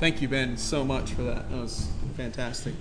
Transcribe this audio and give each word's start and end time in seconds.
Thank 0.00 0.22
you, 0.22 0.28
Ben, 0.28 0.56
so 0.56 0.82
much 0.82 1.12
for 1.12 1.24
that. 1.24 1.50
That 1.50 1.60
was 1.60 1.86
fantastic. 2.16 2.72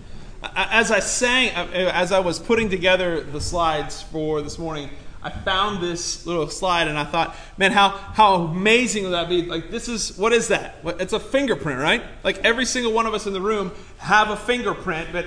As 0.55 0.89
I 0.89 1.01
sang, 1.01 1.49
as 1.49 2.13
I 2.13 2.19
was 2.19 2.39
putting 2.39 2.69
together 2.69 3.19
the 3.19 3.41
slides 3.41 4.01
for 4.01 4.41
this 4.41 4.57
morning, 4.57 4.89
I 5.21 5.29
found 5.29 5.83
this 5.83 6.25
little 6.25 6.47
slide 6.47 6.87
and 6.87 6.97
I 6.97 7.03
thought, 7.03 7.35
man, 7.57 7.73
how, 7.73 7.89
how 7.89 8.35
amazing 8.35 9.03
would 9.03 9.09
that 9.09 9.27
be? 9.27 9.41
Like, 9.41 9.69
this 9.69 9.89
is, 9.89 10.17
what 10.17 10.31
is 10.31 10.47
that? 10.47 10.77
It's 10.85 11.11
a 11.11 11.19
fingerprint, 11.19 11.81
right? 11.81 12.01
Like, 12.23 12.37
every 12.45 12.63
single 12.63 12.93
one 12.93 13.05
of 13.05 13.13
us 13.13 13.27
in 13.27 13.33
the 13.33 13.41
room 13.41 13.73
have 13.97 14.29
a 14.29 14.37
fingerprint, 14.37 15.09
but 15.11 15.25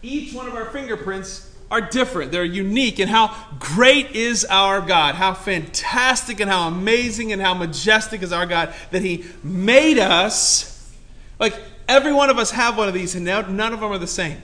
each 0.00 0.32
one 0.32 0.46
of 0.46 0.54
our 0.54 0.70
fingerprints 0.70 1.54
are 1.70 1.82
different. 1.82 2.32
They're 2.32 2.42
unique. 2.42 3.00
And 3.00 3.10
how 3.10 3.36
great 3.58 4.12
is 4.12 4.46
our 4.46 4.80
God? 4.80 5.14
How 5.14 5.34
fantastic 5.34 6.40
and 6.40 6.50
how 6.50 6.68
amazing 6.68 7.34
and 7.34 7.42
how 7.42 7.52
majestic 7.52 8.22
is 8.22 8.32
our 8.32 8.46
God 8.46 8.72
that 8.92 9.02
He 9.02 9.26
made 9.42 9.98
us. 9.98 10.73
Like, 11.38 11.54
every 11.88 12.12
one 12.12 12.30
of 12.30 12.38
us 12.38 12.50
have 12.52 12.76
one 12.76 12.88
of 12.88 12.94
these, 12.94 13.14
and 13.14 13.24
now 13.24 13.42
none 13.42 13.72
of 13.72 13.80
them 13.80 13.90
are 13.90 13.98
the 13.98 14.06
same. 14.06 14.42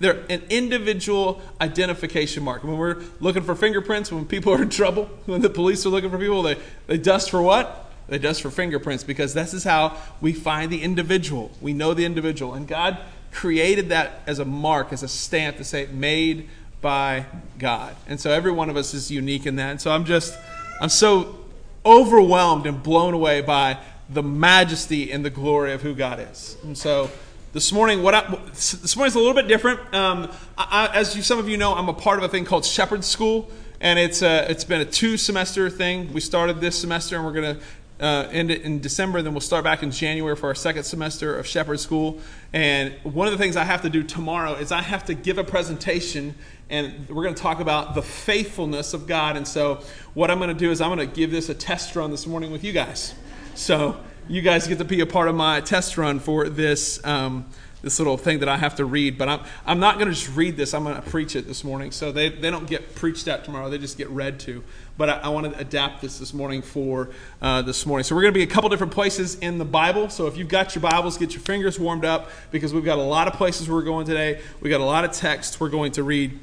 They're 0.00 0.24
an 0.28 0.42
individual 0.50 1.40
identification 1.60 2.42
mark. 2.42 2.64
When 2.64 2.76
we're 2.76 3.02
looking 3.20 3.44
for 3.44 3.54
fingerprints, 3.54 4.10
when 4.10 4.26
people 4.26 4.52
are 4.52 4.62
in 4.62 4.70
trouble, 4.70 5.04
when 5.26 5.42
the 5.42 5.50
police 5.50 5.86
are 5.86 5.90
looking 5.90 6.10
for 6.10 6.18
people, 6.18 6.42
they, 6.42 6.58
they 6.88 6.98
dust 6.98 7.30
for 7.30 7.40
what? 7.40 7.90
They 8.08 8.18
dust 8.18 8.42
for 8.42 8.50
fingerprints 8.50 9.04
because 9.04 9.32
this 9.32 9.54
is 9.54 9.62
how 9.62 9.96
we 10.20 10.32
find 10.32 10.72
the 10.72 10.82
individual. 10.82 11.52
We 11.60 11.72
know 11.72 11.94
the 11.94 12.04
individual. 12.04 12.54
And 12.54 12.66
God 12.66 12.98
created 13.30 13.90
that 13.90 14.22
as 14.26 14.40
a 14.40 14.44
mark, 14.44 14.92
as 14.92 15.02
a 15.02 15.08
stamp 15.08 15.56
to 15.58 15.64
say, 15.64 15.86
made 15.86 16.48
by 16.80 17.26
God. 17.58 17.94
And 18.08 18.20
so 18.20 18.30
every 18.32 18.50
one 18.50 18.68
of 18.68 18.76
us 18.76 18.92
is 18.92 19.10
unique 19.10 19.46
in 19.46 19.56
that. 19.56 19.70
And 19.70 19.80
so 19.80 19.92
I'm 19.92 20.04
just, 20.04 20.36
I'm 20.80 20.88
so 20.88 21.38
overwhelmed 21.86 22.66
and 22.66 22.82
blown 22.82 23.14
away 23.14 23.40
by 23.40 23.78
the 24.12 24.22
majesty 24.22 25.10
and 25.12 25.24
the 25.24 25.30
glory 25.30 25.72
of 25.72 25.82
who 25.82 25.94
God 25.94 26.20
is. 26.20 26.56
And 26.62 26.76
so 26.76 27.10
this 27.52 27.72
morning, 27.72 28.02
what 28.02 28.14
I, 28.14 28.38
this 28.46 28.96
morning's 28.96 29.14
a 29.14 29.18
little 29.18 29.34
bit 29.34 29.46
different. 29.46 29.94
Um, 29.94 30.30
I, 30.56 30.90
as 30.94 31.14
you, 31.14 31.22
some 31.22 31.38
of 31.38 31.48
you 31.48 31.56
know, 31.56 31.74
I'm 31.74 31.88
a 31.88 31.94
part 31.94 32.18
of 32.18 32.24
a 32.24 32.28
thing 32.28 32.44
called 32.44 32.64
Shepherd 32.64 33.04
School, 33.04 33.50
and 33.80 33.98
it's 33.98 34.22
a, 34.22 34.50
it's 34.50 34.64
been 34.64 34.80
a 34.80 34.86
two 34.86 35.16
semester 35.16 35.68
thing. 35.68 36.12
We 36.12 36.20
started 36.20 36.60
this 36.60 36.78
semester, 36.78 37.16
and 37.16 37.24
we're 37.24 37.32
going 37.32 37.56
to 37.56 37.62
uh, 38.02 38.28
end 38.32 38.50
it 38.50 38.62
in 38.62 38.80
December, 38.80 39.18
and 39.18 39.26
then 39.26 39.34
we'll 39.34 39.40
start 39.40 39.64
back 39.64 39.82
in 39.82 39.90
January 39.90 40.34
for 40.34 40.46
our 40.46 40.54
second 40.54 40.84
semester 40.84 41.38
of 41.38 41.46
Shepherd 41.46 41.78
School. 41.78 42.20
And 42.52 42.94
one 43.02 43.28
of 43.28 43.32
the 43.32 43.38
things 43.38 43.56
I 43.56 43.64
have 43.64 43.82
to 43.82 43.90
do 43.90 44.02
tomorrow 44.02 44.54
is 44.54 44.72
I 44.72 44.82
have 44.82 45.04
to 45.04 45.14
give 45.14 45.38
a 45.38 45.44
presentation, 45.44 46.34
and 46.70 47.08
we're 47.08 47.22
going 47.22 47.34
to 47.34 47.42
talk 47.42 47.60
about 47.60 47.94
the 47.94 48.02
faithfulness 48.02 48.94
of 48.94 49.06
God. 49.06 49.36
And 49.36 49.46
so, 49.46 49.82
what 50.14 50.30
I'm 50.30 50.38
going 50.38 50.48
to 50.48 50.54
do 50.54 50.70
is 50.70 50.80
I'm 50.80 50.94
going 50.94 51.06
to 51.06 51.14
give 51.14 51.30
this 51.30 51.48
a 51.48 51.54
test 51.54 51.94
run 51.94 52.10
this 52.10 52.26
morning 52.26 52.50
with 52.50 52.64
you 52.64 52.72
guys. 52.72 53.14
So 53.54 53.98
you 54.28 54.40
guys 54.40 54.66
get 54.66 54.78
to 54.78 54.84
be 54.84 55.00
a 55.00 55.06
part 55.06 55.28
of 55.28 55.34
my 55.34 55.60
test 55.60 55.98
run 55.98 56.20
for 56.20 56.48
this 56.48 57.04
um, 57.04 57.46
this 57.82 57.98
little 57.98 58.16
thing 58.16 58.38
that 58.38 58.48
I 58.48 58.56
have 58.56 58.76
to 58.76 58.84
read. 58.84 59.18
But 59.18 59.28
I'm 59.28 59.40
I'm 59.66 59.78
not 59.78 59.96
going 59.96 60.08
to 60.08 60.14
just 60.14 60.34
read 60.34 60.56
this. 60.56 60.72
I'm 60.72 60.84
going 60.84 60.96
to 60.96 61.02
preach 61.02 61.36
it 61.36 61.46
this 61.46 61.62
morning. 61.62 61.90
So 61.90 62.12
they 62.12 62.30
they 62.30 62.50
don't 62.50 62.66
get 62.66 62.94
preached 62.94 63.28
at 63.28 63.44
tomorrow. 63.44 63.68
They 63.68 63.76
just 63.76 63.98
get 63.98 64.08
read 64.08 64.40
to. 64.40 64.64
But 64.96 65.10
I, 65.10 65.18
I 65.18 65.28
want 65.28 65.52
to 65.52 65.58
adapt 65.58 66.00
this 66.00 66.18
this 66.18 66.32
morning 66.32 66.62
for 66.62 67.10
uh, 67.42 67.60
this 67.62 67.84
morning. 67.84 68.04
So 68.04 68.14
we're 68.14 68.22
going 68.22 68.34
to 68.34 68.38
be 68.38 68.44
a 68.44 68.48
couple 68.48 68.70
different 68.70 68.92
places 68.92 69.34
in 69.36 69.58
the 69.58 69.64
Bible. 69.66 70.08
So 70.08 70.26
if 70.26 70.36
you've 70.38 70.48
got 70.48 70.74
your 70.74 70.82
Bibles, 70.82 71.18
get 71.18 71.34
your 71.34 71.42
fingers 71.42 71.78
warmed 71.78 72.06
up 72.06 72.30
because 72.50 72.72
we've 72.72 72.84
got 72.84 72.98
a 72.98 73.02
lot 73.02 73.28
of 73.28 73.34
places 73.34 73.68
we're 73.68 73.82
going 73.82 74.06
today. 74.06 74.40
We 74.60 74.70
got 74.70 74.80
a 74.80 74.84
lot 74.84 75.04
of 75.04 75.12
text 75.12 75.60
we're 75.60 75.68
going 75.68 75.92
to 75.92 76.02
read. 76.02 76.38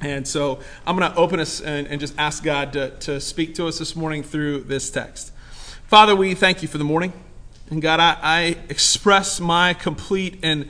And 0.00 0.26
so 0.26 0.60
I'm 0.86 0.96
going 0.96 1.12
to 1.12 1.16
open 1.16 1.40
us 1.40 1.60
and, 1.60 1.86
and 1.86 2.00
just 2.00 2.14
ask 2.18 2.42
God 2.42 2.72
to, 2.72 2.90
to 3.00 3.20
speak 3.20 3.54
to 3.56 3.66
us 3.66 3.78
this 3.78 3.94
morning 3.94 4.22
through 4.22 4.62
this 4.62 4.90
text. 4.90 5.32
Father, 5.90 6.14
we 6.14 6.36
thank 6.36 6.62
you 6.62 6.68
for 6.68 6.78
the 6.78 6.84
morning. 6.84 7.12
And 7.68 7.82
God, 7.82 7.98
I, 7.98 8.16
I, 8.22 8.56
express 8.68 9.40
my 9.40 9.74
complete 9.74 10.38
and 10.40 10.68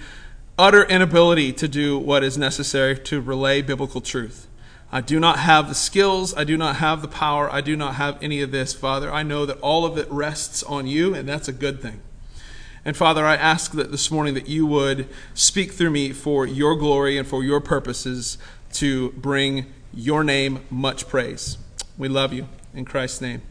utter 0.59 0.83
inability 0.85 1.53
to 1.53 1.69
do 1.69 1.99
what 1.99 2.25
is 2.25 2.39
necessary 2.39 2.99
to 3.01 3.21
relay 3.21 3.61
biblical 3.61 4.01
truth. 4.01 4.47
I 4.91 5.03
do 5.03 5.21
not 5.21 5.41
have 5.41 5.69
the 5.69 5.75
skills. 5.75 6.35
I 6.35 6.45
do 6.45 6.57
not 6.57 6.77
have 6.77 7.03
the 7.03 7.07
power. 7.07 7.53
I 7.53 7.61
do 7.61 7.77
not 7.77 7.97
have 7.97 8.17
any 8.23 8.41
of 8.41 8.51
this, 8.51 8.73
Father. 8.73 9.13
I 9.13 9.23
know 9.23 9.45
that 9.45 9.61
all 9.61 9.85
of 9.85 9.99
it 9.99 10.11
rests 10.11 10.63
on 10.63 10.87
you, 10.87 11.15
and 11.15 11.29
that's 11.29 11.49
a 11.49 11.53
good 11.53 11.83
thing. 11.83 12.01
And 12.83 12.97
Father, 12.97 13.27
I 13.27 13.37
ask 13.37 13.73
that 13.73 13.91
this 13.91 14.11
morning 14.11 14.33
that 14.33 14.49
you 14.49 14.65
would 14.65 15.07
speak 15.35 15.73
through 15.73 15.91
me 15.91 16.15
for 16.15 16.47
your 16.47 16.77
glory 16.77 17.19
and 17.19 17.29
for 17.29 17.45
your 17.45 17.61
purposes 17.61 18.39
to 18.73 19.11
bring 19.11 19.67
your 19.93 20.25
name 20.25 20.61
much 20.71 21.09
praise. 21.09 21.59
We 21.99 22.09
love 22.09 22.33
you. 22.33 22.49
In 22.73 22.87
Christ's 22.87 23.21
name, 23.21 23.43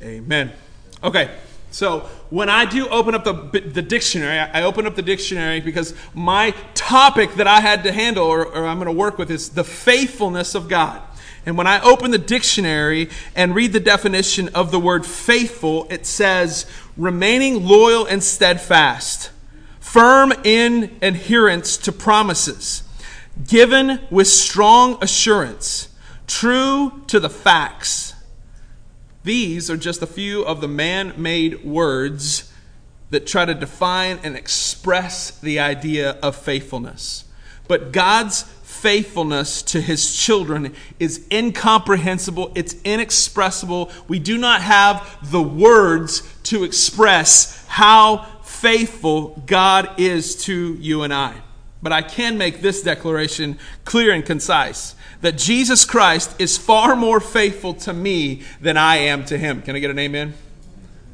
amen. 0.00 0.54
Okay, 1.02 1.30
so 1.70 2.00
when 2.28 2.50
I 2.50 2.66
do 2.66 2.86
open 2.88 3.14
up 3.14 3.24
the, 3.24 3.60
the 3.60 3.80
dictionary, 3.80 4.38
I 4.38 4.62
open 4.62 4.86
up 4.86 4.96
the 4.96 5.02
dictionary 5.02 5.60
because 5.60 5.94
my 6.14 6.50
topic 6.74 7.34
that 7.34 7.46
I 7.46 7.60
had 7.60 7.84
to 7.84 7.92
handle 7.92 8.26
or, 8.26 8.44
or 8.44 8.66
I'm 8.66 8.76
going 8.76 8.86
to 8.86 8.92
work 8.92 9.16
with 9.16 9.30
is 9.30 9.50
the 9.50 9.64
faithfulness 9.64 10.54
of 10.54 10.68
God. 10.68 11.00
And 11.46 11.56
when 11.56 11.66
I 11.66 11.80
open 11.80 12.10
the 12.10 12.18
dictionary 12.18 13.08
and 13.34 13.54
read 13.54 13.72
the 13.72 13.80
definition 13.80 14.48
of 14.48 14.70
the 14.70 14.78
word 14.78 15.06
faithful, 15.06 15.86
it 15.90 16.04
says 16.04 16.66
remaining 16.98 17.64
loyal 17.64 18.04
and 18.04 18.22
steadfast, 18.22 19.30
firm 19.78 20.34
in 20.44 20.98
adherence 21.00 21.78
to 21.78 21.92
promises, 21.92 22.82
given 23.48 24.00
with 24.10 24.28
strong 24.28 25.02
assurance, 25.02 25.88
true 26.26 27.02
to 27.06 27.18
the 27.18 27.30
facts 27.30 28.09
these 29.30 29.70
are 29.70 29.76
just 29.76 30.02
a 30.02 30.08
few 30.08 30.42
of 30.42 30.60
the 30.60 30.66
man 30.66 31.14
made 31.16 31.64
words 31.64 32.52
that 33.10 33.28
try 33.28 33.44
to 33.44 33.54
define 33.54 34.18
and 34.24 34.34
express 34.34 35.38
the 35.38 35.60
idea 35.60 36.18
of 36.20 36.34
faithfulness. 36.34 37.26
But 37.68 37.92
God's 37.92 38.42
faithfulness 38.42 39.62
to 39.62 39.80
his 39.80 40.16
children 40.16 40.74
is 40.98 41.28
incomprehensible, 41.30 42.50
it's 42.56 42.74
inexpressible. 42.82 43.92
We 44.08 44.18
do 44.18 44.36
not 44.36 44.62
have 44.62 45.30
the 45.30 45.40
words 45.40 46.28
to 46.44 46.64
express 46.64 47.64
how 47.68 48.26
faithful 48.42 49.40
God 49.46 50.00
is 50.00 50.42
to 50.46 50.74
you 50.80 51.04
and 51.04 51.14
I. 51.14 51.40
But 51.82 51.92
I 51.92 52.02
can 52.02 52.36
make 52.36 52.60
this 52.60 52.82
declaration 52.82 53.58
clear 53.84 54.12
and 54.12 54.24
concise 54.24 54.94
that 55.22 55.36
Jesus 55.36 55.84
Christ 55.84 56.34
is 56.38 56.58
far 56.58 56.96
more 56.96 57.20
faithful 57.20 57.74
to 57.74 57.92
me 57.92 58.42
than 58.60 58.76
I 58.76 58.96
am 58.96 59.24
to 59.26 59.38
him. 59.38 59.62
Can 59.62 59.76
I 59.76 59.78
get 59.78 59.90
an 59.90 59.98
amen? 59.98 60.34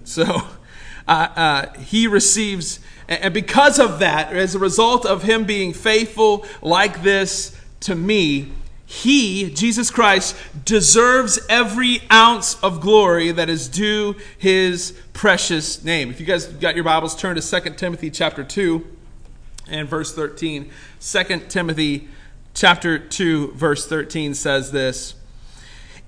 So 0.04 0.24
uh, 1.08 1.10
uh, 1.10 1.72
he 1.78 2.06
receives, 2.06 2.80
and 3.08 3.32
because 3.32 3.78
of 3.78 3.98
that, 4.00 4.32
as 4.32 4.54
a 4.54 4.58
result 4.58 5.06
of 5.06 5.22
him 5.22 5.44
being 5.44 5.72
faithful 5.72 6.44
like 6.62 7.02
this 7.02 7.56
to 7.80 7.94
me, 7.94 8.52
he, 8.88 9.50
Jesus 9.50 9.90
Christ, 9.90 10.36
deserves 10.64 11.40
every 11.48 12.02
ounce 12.10 12.54
of 12.62 12.80
glory 12.80 13.32
that 13.32 13.48
is 13.48 13.66
due 13.66 14.14
his 14.38 14.96
precious 15.12 15.82
name. 15.82 16.10
If 16.10 16.20
you 16.20 16.26
guys 16.26 16.46
got 16.46 16.76
your 16.76 16.84
Bibles, 16.84 17.16
turn 17.16 17.34
to 17.34 17.60
2 17.60 17.70
Timothy 17.70 18.10
chapter 18.10 18.44
2 18.44 18.95
and 19.68 19.88
verse 19.88 20.14
13. 20.14 20.70
2 21.00 21.24
Timothy 21.48 22.08
chapter 22.54 22.98
2 22.98 23.52
verse 23.52 23.86
13 23.86 24.34
says 24.34 24.72
this 24.72 25.14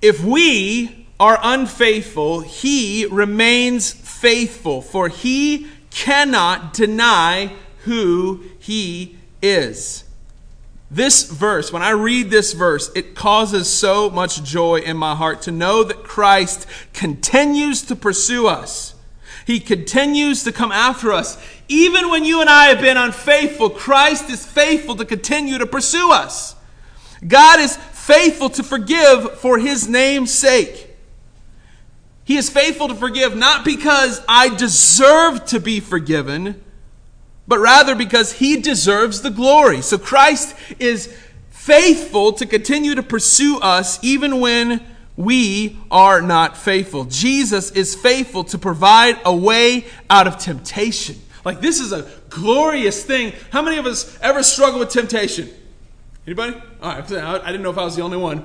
If 0.01 0.23
we 0.23 1.07
are 1.21 1.39
unfaithful, 1.43 2.41
he 2.41 3.07
remains 3.07 3.93
faithful, 3.93 4.83
for 4.83 5.09
he 5.09 5.67
cannot 5.91 6.73
deny 6.73 7.53
who 7.85 8.45
he 8.59 9.17
is. 9.43 10.05
This 10.91 11.31
verse, 11.31 11.71
when 11.71 11.83
I 11.83 11.91
read 11.91 12.31
this 12.31 12.55
verse, 12.55 12.91
it 12.95 13.15
causes 13.15 13.69
so 13.69 14.09
much 14.09 14.43
joy 14.43 14.77
in 14.77 14.97
my 14.97 15.15
heart 15.15 15.43
to 15.43 15.51
know 15.51 15.85
that 15.85 16.03
Christ 16.03 16.67
continues 16.95 17.83
to 17.83 17.97
pursue 17.97 18.47
us. 18.47 18.95
He 19.47 19.61
continues 19.61 20.45
to 20.45 20.53
come 20.53 20.73
after 20.73 21.13
us. 21.13 21.37
Even 21.69 22.11
when 22.11 22.25
you 22.25 22.41
and 22.41 22.49
I 22.49 22.67
have 22.67 22.81
been 22.81 22.97
unfaithful, 22.97 23.71
Christ 23.71 24.31
is 24.31 24.45
faithful 24.45 24.97
to 24.97 25.05
continue 25.05 25.59
to 25.59 25.67
pursue 25.67 26.11
us. 26.11 26.57
God 27.27 27.61
is 27.61 27.77
faithful 27.77 28.49
to 28.51 28.63
forgive 28.63 29.39
for 29.41 29.59
his 29.59 29.87
name's 29.87 30.33
sake. 30.33 30.87
He 32.25 32.37
is 32.37 32.49
faithful 32.51 32.89
to 32.89 32.95
forgive 32.95 33.37
not 33.37 33.65
because 33.65 34.21
I 34.29 34.55
deserve 34.55 35.45
to 35.47 35.61
be 35.61 35.81
forgiven, 35.81 36.63
but 37.47 37.59
rather 37.59 37.95
because 37.95 38.33
he 38.33 38.61
deserves 38.61 39.23
the 39.23 39.31
glory. 39.31 39.83
So 39.83 39.99
Christ 39.99 40.55
is 40.79 41.15
faithful 41.51 42.33
to 42.35 42.47
continue 42.47 42.95
to 42.95 43.03
pursue 43.03 43.59
us 43.61 44.03
even 44.03 44.41
when 44.41 44.87
we 45.17 45.79
are 45.91 46.23
not 46.23 46.57
faithful. 46.57 47.05
Jesus 47.05 47.71
is 47.73 47.95
faithful 47.95 48.45
to 48.45 48.59
provide 48.59 49.19
a 49.25 49.35
way 49.35 49.87
out 50.09 50.27
of 50.27 50.39
temptation. 50.39 51.17
Like, 51.49 51.63
this 51.63 51.81
is 51.81 51.93
a 51.93 52.07
glorious 52.29 53.03
thing. 53.03 53.33
How 53.51 53.63
many 53.63 53.79
of 53.79 53.87
us 53.87 54.19
ever 54.21 54.43
struggle 54.43 54.81
with 54.81 54.91
temptation? 54.91 55.49
Anybody? 56.27 56.55
All 56.83 56.93
right, 56.93 57.11
I 57.11 57.47
didn't 57.47 57.63
know 57.63 57.71
if 57.71 57.79
I 57.79 57.85
was 57.85 57.97
the 57.97 58.03
only 58.03 58.19
one. 58.19 58.45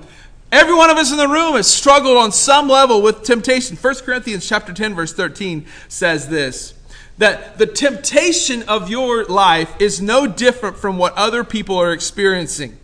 Every 0.53 0.73
one 0.73 0.89
of 0.89 0.95
us 0.95 1.11
in 1.11 1.17
the 1.17 1.27
room 1.27 1.55
has 1.55 1.67
struggled 1.67 2.15
on 2.15 2.31
some 2.31 2.69
level 2.69 3.01
with 3.01 3.23
temptation. 3.23 3.75
1 3.75 3.95
Corinthians 4.05 4.47
chapter 4.47 4.71
10 4.71 4.95
verse 4.95 5.11
13 5.11 5.65
says 5.89 6.29
this. 6.29 6.75
that 7.17 7.57
the 7.57 7.65
temptation 7.65 8.63
of 8.69 8.89
your 8.89 9.25
life 9.25 9.75
is 9.81 10.01
no 10.01 10.25
different 10.25 10.77
from 10.77 10.97
what 10.97 11.13
other 11.15 11.43
people 11.43 11.75
are 11.75 11.91
experiencing. 11.91 12.79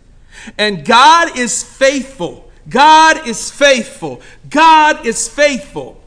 And 0.58 0.84
God 0.84 1.38
is 1.38 1.62
faithful. 1.62 2.50
God 2.68 3.26
is 3.26 3.50
faithful. 3.50 4.20
God 4.50 5.06
is 5.06 5.28
faithful. 5.28 5.99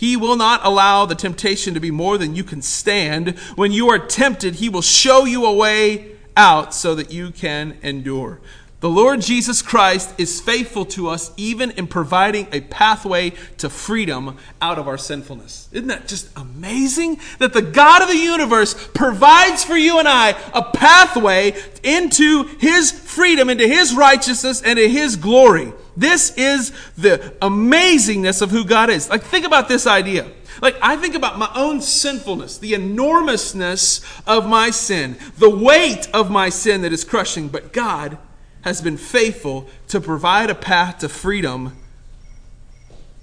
He 0.00 0.16
will 0.16 0.36
not 0.36 0.64
allow 0.64 1.04
the 1.04 1.14
temptation 1.14 1.74
to 1.74 1.80
be 1.80 1.90
more 1.90 2.16
than 2.16 2.34
you 2.34 2.42
can 2.42 2.62
stand. 2.62 3.38
When 3.54 3.70
you 3.70 3.90
are 3.90 3.98
tempted, 3.98 4.54
He 4.54 4.70
will 4.70 4.80
show 4.80 5.26
you 5.26 5.44
a 5.44 5.54
way 5.54 6.12
out 6.34 6.72
so 6.72 6.94
that 6.94 7.12
you 7.12 7.32
can 7.32 7.76
endure. 7.82 8.40
The 8.80 8.88
Lord 8.88 9.20
Jesus 9.20 9.60
Christ 9.60 10.18
is 10.18 10.40
faithful 10.40 10.86
to 10.86 11.10
us 11.10 11.32
even 11.36 11.72
in 11.72 11.86
providing 11.86 12.48
a 12.50 12.62
pathway 12.62 13.34
to 13.58 13.68
freedom 13.68 14.38
out 14.62 14.78
of 14.78 14.88
our 14.88 14.96
sinfulness. 14.96 15.68
Isn't 15.70 15.88
that 15.88 16.08
just 16.08 16.30
amazing? 16.34 17.20
That 17.38 17.52
the 17.52 17.60
God 17.60 18.00
of 18.00 18.08
the 18.08 18.16
universe 18.16 18.72
provides 18.94 19.64
for 19.64 19.76
you 19.76 19.98
and 19.98 20.08
I 20.08 20.30
a 20.54 20.62
pathway 20.62 21.52
into 21.82 22.44
His 22.58 22.90
freedom, 22.90 23.50
into 23.50 23.68
His 23.68 23.94
righteousness, 23.94 24.62
and 24.62 24.78
in 24.78 24.90
His 24.90 25.16
glory. 25.16 25.74
This 25.96 26.36
is 26.36 26.72
the 26.96 27.34
amazingness 27.42 28.42
of 28.42 28.50
who 28.50 28.64
God 28.64 28.90
is. 28.90 29.10
Like, 29.10 29.22
think 29.22 29.46
about 29.46 29.68
this 29.68 29.86
idea. 29.86 30.30
Like, 30.60 30.76
I 30.82 30.96
think 30.96 31.14
about 31.14 31.38
my 31.38 31.50
own 31.54 31.80
sinfulness, 31.80 32.58
the 32.58 32.74
enormousness 32.74 34.00
of 34.26 34.46
my 34.46 34.70
sin, 34.70 35.16
the 35.38 35.50
weight 35.50 36.08
of 36.12 36.30
my 36.30 36.48
sin 36.48 36.82
that 36.82 36.92
is 36.92 37.04
crushing, 37.04 37.48
but 37.48 37.72
God 37.72 38.18
has 38.62 38.82
been 38.82 38.96
faithful 38.96 39.68
to 39.88 40.00
provide 40.00 40.50
a 40.50 40.54
path 40.54 40.98
to 40.98 41.08
freedom, 41.08 41.76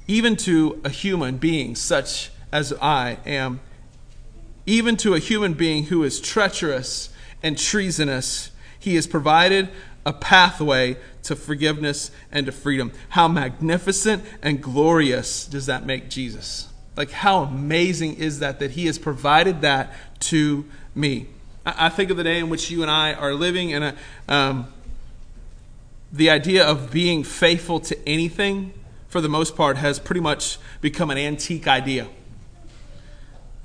even 0.08 0.36
to 0.38 0.82
a 0.84 0.90
human 0.90 1.38
being 1.38 1.76
such 1.76 2.32
as 2.52 2.74
I 2.82 3.20
am, 3.26 3.60
even 4.66 4.98
to 4.98 5.14
a 5.14 5.20
human 5.20 5.54
being 5.54 5.86
who 5.86 6.04
is 6.04 6.20
treacherous 6.20 7.10
and 7.44 7.58
treasonous. 7.58 8.52
He 8.80 8.96
has 8.96 9.06
provided 9.06 9.70
a 10.08 10.14
pathway 10.14 10.96
to 11.22 11.36
forgiveness 11.36 12.12
and 12.32 12.46
to 12.46 12.52
freedom. 12.54 12.94
How 13.10 13.28
magnificent 13.28 14.24
and 14.42 14.64
glorious 14.64 15.46
does 15.46 15.66
that 15.66 15.86
make 15.86 16.10
Jesus? 16.10 16.70
Like, 16.96 17.12
how 17.12 17.44
amazing 17.44 18.16
is 18.16 18.40
that 18.40 18.60
that 18.60 18.72
He 18.72 18.86
has 18.86 18.98
provided 18.98 19.60
that 19.62 19.94
to 20.22 20.66
me? 20.96 21.28
I, 21.66 21.90
think 21.90 22.10
of 22.10 22.16
the 22.16 22.24
day 22.24 22.40
in 22.40 22.50
which 22.50 22.72
you 22.72 22.84
and 22.84 22.90
I 22.90 23.14
are 23.14 23.34
living, 23.34 23.74
and 23.74 23.98
um, 24.30 24.72
the 26.14 26.30
idea 26.30 26.66
of 26.66 26.90
being 26.90 27.26
faithful 27.26 27.82
to 27.82 28.08
anything, 28.08 28.72
for 29.10 29.20
the 29.20 29.28
most 29.28 29.58
part, 29.58 29.76
has 29.76 30.00
pretty 30.00 30.22
much 30.22 30.58
become 30.80 31.12
an 31.12 31.18
antique 31.18 31.68
idea. 31.68 32.08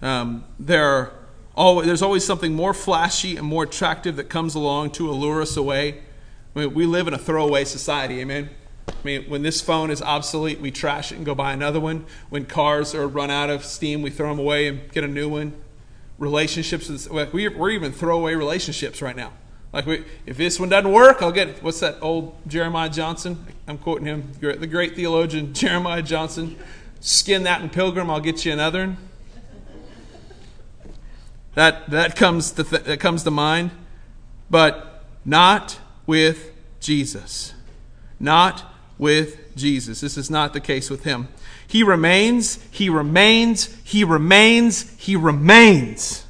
Um, 0.03 0.43
there 0.59 0.85
are 0.85 1.13
always, 1.55 1.87
there's 1.87 2.03
always 2.03 2.25
something 2.25 2.53
more 2.53 2.75
flashy 2.75 3.37
and 3.37 3.47
more 3.47 3.63
attractive 3.63 4.17
that 4.17 4.29
comes 4.29 4.57
along 4.57 4.91
to 4.93 5.09
allure 5.09 5.41
us 5.41 5.57
away. 5.57 6.03
I 6.55 6.61
mean, 6.61 6.75
we 6.75 6.87
live 6.87 7.09
in 7.09 7.15
a 7.15 7.19
throwaway 7.19 7.65
society, 7.65 8.21
amen? 8.21 8.51
I 8.89 8.93
mean, 9.05 9.25
when 9.25 9.43
this 9.43 9.61
phone 9.61 9.91
is 9.91 10.03
obsolete, 10.03 10.61
we 10.61 10.71
trash 10.71 11.13
it 11.13 11.17
and 11.17 11.25
go 11.25 11.35
buy 11.35 11.53
another 11.53 11.81
one. 11.81 12.05
When 12.29 12.45
cars 12.45 12.95
are 12.95 13.09
run 13.09 13.31
out 13.31 13.49
of 13.49 13.65
steam, 13.65 14.03
we 14.03 14.11
throw 14.11 14.29
them 14.29 14.39
away 14.39 14.69
and 14.69 14.91
get 14.93 15.03
a 15.05 15.09
new 15.09 15.29
one. 15.29 15.55
Relationships, 16.19 17.09
we're 17.09 17.71
even 17.71 17.93
throwaway 17.93 18.35
relationships 18.35 19.01
right 19.01 19.17
now. 19.17 19.33
Like, 19.73 19.87
we, 19.87 20.05
if 20.27 20.37
this 20.37 20.61
one 20.61 20.69
doesn't 20.69 20.93
work, 20.93 21.23
I'll 21.23 21.33
get 21.33 21.63
what's 21.63 21.81
that 21.81 21.97
old 22.03 22.37
Jeremiah 22.47 22.91
Johnson? 22.91 23.47
I'm 23.67 23.79
quoting 23.79 24.05
him, 24.05 24.31
the 24.41 24.67
great 24.67 24.95
theologian 24.95 25.55
Jeremiah 25.55 26.03
Johnson. 26.03 26.57
Skin 27.01 27.45
that 27.45 27.63
in 27.63 27.71
Pilgrim, 27.71 28.11
I'll 28.11 28.21
get 28.21 28.45
you 28.45 28.53
another 28.53 28.87
one. 28.87 28.97
That 31.55 31.91
that 31.91 32.17
comes 32.17 32.53
to 32.53 32.65
th- 32.65 32.85
that 32.85 33.01
comes 33.01 33.25
to 33.25 33.31
mind, 33.31 33.73
but 34.49 35.05
not 35.25 35.79
with 36.13 36.53
Jesus. 36.79 37.55
Not 38.21 38.71
with 38.99 39.57
Jesus. 39.57 40.03
This 40.03 40.19
is 40.19 40.29
not 40.29 40.53
the 40.53 40.61
case 40.61 40.91
with 40.91 41.05
him. 41.05 41.29
He 41.67 41.83
remains, 41.83 42.59
he 42.71 42.91
remains, 42.91 43.75
he 43.83 44.05
remains, 44.05 44.95
he 44.99 45.17
remains. 45.17 46.27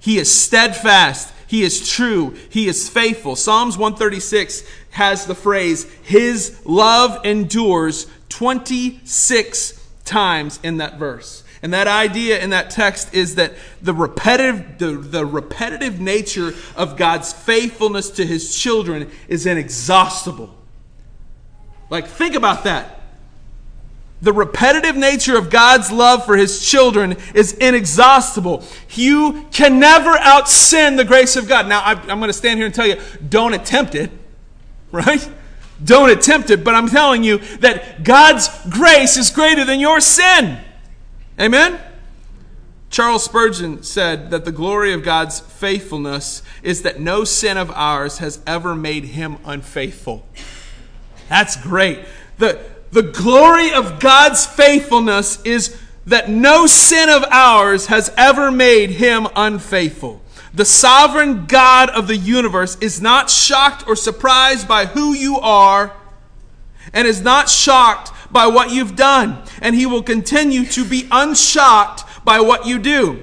He 0.00 0.18
is 0.18 0.34
steadfast 0.34 1.32
he 1.50 1.64
is 1.64 1.90
true. 1.90 2.36
He 2.48 2.68
is 2.68 2.88
faithful. 2.88 3.34
Psalms 3.34 3.76
136 3.76 4.62
has 4.90 5.26
the 5.26 5.34
phrase, 5.34 5.84
His 6.04 6.62
love 6.64 7.26
endures 7.26 8.06
26 8.28 9.88
times 10.04 10.60
in 10.62 10.76
that 10.76 10.96
verse. 10.96 11.42
And 11.62 11.74
that 11.74 11.86
idea 11.86 12.38
in 12.38 12.50
that 12.50 12.70
text 12.70 13.12
is 13.12 13.34
that 13.34 13.52
the 13.82 13.92
repetitive, 13.92 14.78
the, 14.78 14.92
the 14.92 15.26
repetitive 15.26 16.00
nature 16.00 16.54
of 16.74 16.96
God's 16.96 17.32
faithfulness 17.32 18.10
to 18.12 18.24
his 18.24 18.56
children 18.56 19.10
is 19.28 19.44
inexhaustible. 19.44 20.54
Like, 21.90 22.06
think 22.06 22.34
about 22.34 22.64
that. 22.64 23.00
The 24.22 24.32
repetitive 24.32 24.96
nature 24.96 25.36
of 25.36 25.50
God's 25.50 25.90
love 25.90 26.24
for 26.24 26.36
his 26.36 26.64
children 26.64 27.16
is 27.34 27.54
inexhaustible. 27.54 28.64
You 28.90 29.46
can 29.50 29.78
never 29.78 30.10
out 30.10 30.48
sin 30.48 30.96
the 30.96 31.04
grace 31.04 31.36
of 31.36 31.48
God. 31.48 31.68
Now, 31.68 31.82
I'm 31.84 32.06
going 32.06 32.28
to 32.28 32.32
stand 32.34 32.58
here 32.58 32.66
and 32.66 32.74
tell 32.74 32.86
you, 32.86 33.00
don't 33.26 33.54
attempt 33.54 33.94
it, 33.94 34.10
right? 34.92 35.26
Don't 35.82 36.10
attempt 36.10 36.50
it, 36.50 36.64
but 36.64 36.74
I'm 36.74 36.88
telling 36.88 37.24
you 37.24 37.38
that 37.58 38.04
God's 38.04 38.48
grace 38.68 39.16
is 39.16 39.30
greater 39.30 39.64
than 39.64 39.80
your 39.80 40.00
sin. 40.00 40.58
Amen? 41.38 41.78
Charles 42.90 43.24
Spurgeon 43.24 43.84
said 43.84 44.30
that 44.30 44.44
the 44.44 44.52
glory 44.52 44.92
of 44.92 45.04
God's 45.04 45.38
faithfulness 45.38 46.42
is 46.62 46.82
that 46.82 46.98
no 46.98 47.22
sin 47.22 47.56
of 47.56 47.70
ours 47.70 48.18
has 48.18 48.40
ever 48.46 48.74
made 48.74 49.04
him 49.04 49.38
unfaithful. 49.44 50.26
That's 51.28 51.54
great. 51.54 52.00
The, 52.38 52.58
the 52.90 53.02
glory 53.02 53.72
of 53.72 54.00
God's 54.00 54.44
faithfulness 54.44 55.40
is 55.42 55.80
that 56.06 56.28
no 56.28 56.66
sin 56.66 57.08
of 57.08 57.22
ours 57.30 57.86
has 57.86 58.12
ever 58.16 58.50
made 58.50 58.90
him 58.90 59.28
unfaithful. 59.36 60.20
The 60.52 60.64
sovereign 60.64 61.46
God 61.46 61.90
of 61.90 62.08
the 62.08 62.16
universe 62.16 62.76
is 62.80 63.00
not 63.00 63.30
shocked 63.30 63.86
or 63.86 63.94
surprised 63.94 64.66
by 64.66 64.86
who 64.86 65.14
you 65.14 65.38
are 65.38 65.92
and 66.92 67.06
is 67.06 67.20
not 67.20 67.48
shocked 67.48 68.10
by 68.32 68.46
what 68.46 68.70
you've 68.70 68.96
done. 68.96 69.42
And 69.60 69.74
he 69.74 69.86
will 69.86 70.02
continue 70.02 70.64
to 70.66 70.84
be 70.84 71.08
unshocked 71.10 72.24
by 72.24 72.40
what 72.40 72.66
you 72.66 72.78
do. 72.78 73.22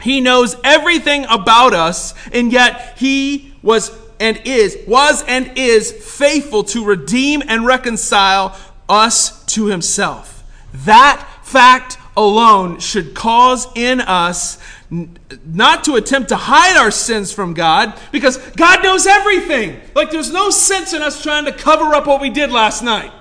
He 0.00 0.20
knows 0.20 0.56
everything 0.64 1.24
about 1.30 1.72
us, 1.72 2.14
and 2.32 2.52
yet 2.52 2.98
he 2.98 3.54
was 3.62 3.90
and 4.20 4.40
is, 4.44 4.78
was 4.86 5.24
and 5.24 5.52
is 5.56 5.90
faithful 5.90 6.62
to 6.64 6.84
redeem 6.84 7.42
and 7.48 7.66
reconcile 7.66 8.56
us 8.88 9.44
to 9.46 9.66
himself. 9.66 10.44
That 10.72 11.26
fact 11.42 11.98
alone 12.16 12.78
should 12.78 13.14
cause 13.14 13.66
in 13.74 14.00
us 14.00 14.58
not 14.90 15.84
to 15.84 15.96
attempt 15.96 16.28
to 16.28 16.36
hide 16.36 16.76
our 16.76 16.90
sins 16.90 17.32
from 17.32 17.54
God 17.54 17.98
because 18.12 18.36
God 18.52 18.82
knows 18.84 19.06
everything. 19.06 19.80
Like 19.94 20.10
there's 20.10 20.32
no 20.32 20.50
sense 20.50 20.92
in 20.92 21.02
us 21.02 21.22
trying 21.22 21.46
to 21.46 21.52
cover 21.52 21.94
up 21.94 22.06
what 22.06 22.20
we 22.20 22.30
did 22.30 22.52
last 22.52 22.82
night 22.82 23.12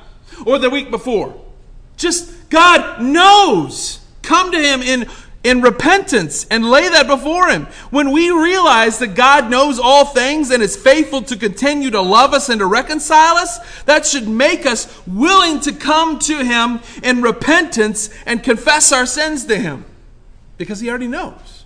or 0.46 0.60
the 0.60 0.70
week 0.70 0.92
before. 0.92 1.40
Just 1.98 2.50
God 2.50 3.02
knows. 3.02 4.00
Come 4.22 4.52
to 4.52 4.60
Him 4.60 4.82
in 4.82 5.10
in 5.44 5.62
repentance 5.62 6.46
and 6.50 6.70
lay 6.70 6.88
that 6.88 7.06
before 7.06 7.50
Him. 7.50 7.68
When 7.90 8.12
we 8.12 8.32
realize 8.32 9.00
that 9.00 9.16
God 9.16 9.52
knows 9.52 9.78
all 9.78 10.06
things 10.06 10.50
and 10.50 10.64
is 10.64 10.76
faithful 10.76 11.22
to 11.24 11.36
continue 11.36 11.92
to 11.92 12.02
love 12.02 12.34
us 12.34 12.50
and 12.50 12.60
to 12.60 12.66
reconcile 12.66 13.36
us, 13.36 13.60
that 13.84 14.06
should 14.06 14.28
make 14.28 14.66
us 14.66 15.06
willing 15.06 15.60
to 15.62 15.74
come 15.74 16.18
to 16.20 16.44
Him 16.44 16.80
in 17.04 17.22
repentance 17.22 18.10
and 18.26 18.42
confess 18.42 18.92
our 18.92 19.06
sins 19.06 19.46
to 19.46 19.60
Him 19.60 19.86
because 20.58 20.80
He 20.80 20.90
already 20.90 21.08
knows. 21.08 21.66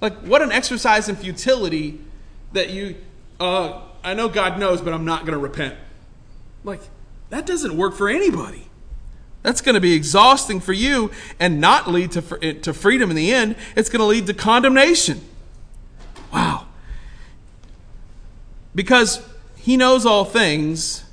Like, 0.00 0.18
what 0.18 0.42
an 0.42 0.52
exercise 0.52 1.08
in 1.08 1.16
futility 1.16 2.00
that 2.52 2.70
you, 2.70 2.96
uh, 3.38 3.82
I 4.02 4.14
know 4.14 4.28
God 4.28 4.58
knows, 4.58 4.80
but 4.80 4.92
I'm 4.92 5.04
not 5.04 5.20
going 5.20 5.32
to 5.32 5.38
repent. 5.38 5.76
Like, 6.64 6.80
that 7.30 7.46
doesn't 7.46 7.76
work 7.76 7.94
for 7.94 8.08
anybody. 8.08 8.68
That's 9.42 9.60
going 9.60 9.74
to 9.74 9.80
be 9.80 9.94
exhausting 9.94 10.58
for 10.58 10.72
you 10.72 11.10
and 11.38 11.60
not 11.60 11.88
lead 11.88 12.10
to, 12.12 12.54
to 12.54 12.74
freedom 12.74 13.10
in 13.10 13.16
the 13.16 13.32
end. 13.32 13.54
It's 13.76 13.88
going 13.88 14.00
to 14.00 14.06
lead 14.06 14.26
to 14.26 14.34
condemnation. 14.34 15.20
Wow. 16.32 16.66
Because 18.74 19.24
He 19.54 19.76
knows 19.76 20.04
all 20.04 20.24
things 20.24 21.04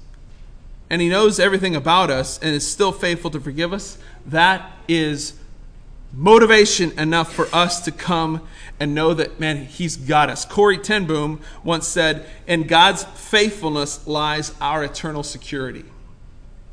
and 0.89 0.99
He 0.99 1.09
knows 1.09 1.39
everything 1.39 1.75
about 1.75 2.09
us 2.09 2.39
and 2.39 2.55
is 2.55 2.67
still 2.69 2.91
faithful 2.91 3.29
to 3.31 3.39
forgive 3.39 3.71
us, 3.71 3.99
that 4.25 4.71
is 4.87 5.33
motivation 6.11 6.97
enough 6.99 7.33
for 7.33 7.47
us 7.53 7.81
to 7.81 7.91
come 7.91 8.41
and 8.79 8.95
know 8.95 9.13
that, 9.13 9.39
man, 9.39 9.65
He's 9.65 9.95
got 9.95 10.29
us. 10.29 10.43
Corrie 10.43 10.77
ten 10.77 11.05
Boom 11.05 11.39
once 11.63 11.87
said, 11.87 12.25
In 12.47 12.63
God's 12.63 13.03
faithfulness 13.03 14.07
lies 14.07 14.55
our 14.59 14.83
eternal 14.83 15.21
security. 15.21 15.85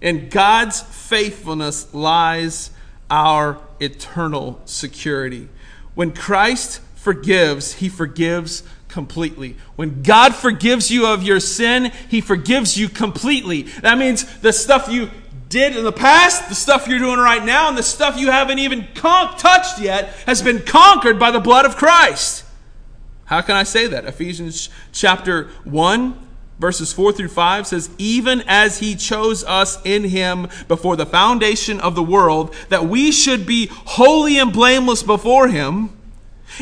In 0.01 0.29
God's 0.29 0.81
faithfulness 0.81 1.93
lies 1.93 2.71
our 3.11 3.59
eternal 3.81 4.61
security. 4.65 5.49
When 5.95 6.13
Christ 6.13 6.81
forgives, 6.95 7.75
he 7.75 7.89
forgives 7.89 8.63
completely. 8.89 9.57
When 9.77 10.03
God 10.03 10.35
forgives 10.35 10.91
you 10.91 11.07
of 11.07 11.23
your 11.23 11.41
sin, 11.41 11.93
he 12.09 12.21
forgives 12.21 12.77
you 12.77 12.89
completely. 12.89 13.63
That 13.63 13.99
means 13.99 14.41
the 14.41 14.53
stuff 14.53 14.89
you 14.89 15.11
did 15.49 15.77
in 15.77 15.85
the 15.85 15.93
past, 15.93 16.49
the 16.49 16.55
stuff 16.55 16.87
you're 16.87 16.99
doing 16.99 17.19
right 17.19 17.45
now, 17.45 17.69
and 17.69 17.77
the 17.77 17.83
stuff 17.83 18.17
you 18.19 18.31
haven't 18.31 18.59
even 18.59 18.87
con- 18.95 19.37
touched 19.37 19.81
yet 19.81 20.09
has 20.27 20.43
been 20.43 20.63
conquered 20.63 21.19
by 21.19 21.31
the 21.31 21.41
blood 21.41 21.67
of 21.67 21.77
Christ. 21.77 22.45
How 23.25 23.43
can 23.43 23.57
I 23.57 23.65
say 23.65 23.87
that? 23.89 24.05
Ephesians 24.05 24.71
chapter 24.93 25.49
1 25.65 26.30
verses 26.61 26.93
4 26.93 27.13
through 27.13 27.29
5 27.29 27.67
says, 27.67 27.91
Even 27.99 28.45
as 28.47 28.79
he 28.79 28.95
chose 28.95 29.43
us 29.45 29.79
in 29.85 30.05
him 30.05 30.47
before 30.69 30.95
the 30.95 31.07
foundation 31.07 31.81
of 31.81 31.95
the 31.95 32.03
world, 32.03 32.55
that 32.69 32.85
we 32.85 33.11
should 33.11 33.47
be 33.47 33.69
holy 33.71 34.39
and 34.39 34.53
blameless 34.53 35.03
before 35.03 35.49
him. 35.49 35.97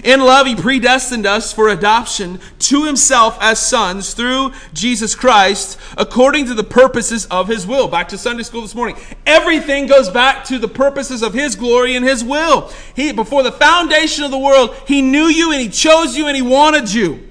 In 0.04 0.20
love, 0.20 0.46
he 0.46 0.54
predestined 0.54 1.26
us 1.26 1.52
for 1.52 1.70
adoption 1.70 2.40
to 2.60 2.84
himself 2.84 3.38
as 3.40 3.58
sons 3.58 4.12
through 4.12 4.52
Jesus 4.72 5.14
Christ, 5.14 5.78
according 5.96 6.46
to 6.46 6.54
the 6.54 6.62
purposes 6.62 7.26
of 7.26 7.48
his 7.48 7.66
will. 7.66 7.88
Back 7.88 8.08
to 8.10 8.18
Sunday 8.18 8.42
school 8.42 8.60
this 8.60 8.74
morning. 8.74 8.96
Everything 9.26 9.86
goes 9.86 10.10
back 10.10 10.44
to 10.44 10.58
the 10.58 10.68
purposes 10.68 11.22
of 11.22 11.32
his 11.32 11.56
glory 11.56 11.96
and 11.96 12.04
his 12.04 12.22
will. 12.22 12.70
He, 12.94 13.12
before 13.12 13.42
the 13.42 13.50
foundation 13.50 14.24
of 14.24 14.30
the 14.30 14.38
world, 14.38 14.76
he 14.86 15.02
knew 15.02 15.26
you 15.26 15.52
and 15.52 15.60
he 15.60 15.70
chose 15.70 16.16
you 16.16 16.26
and 16.26 16.36
he 16.36 16.42
wanted 16.42 16.92
you. 16.92 17.27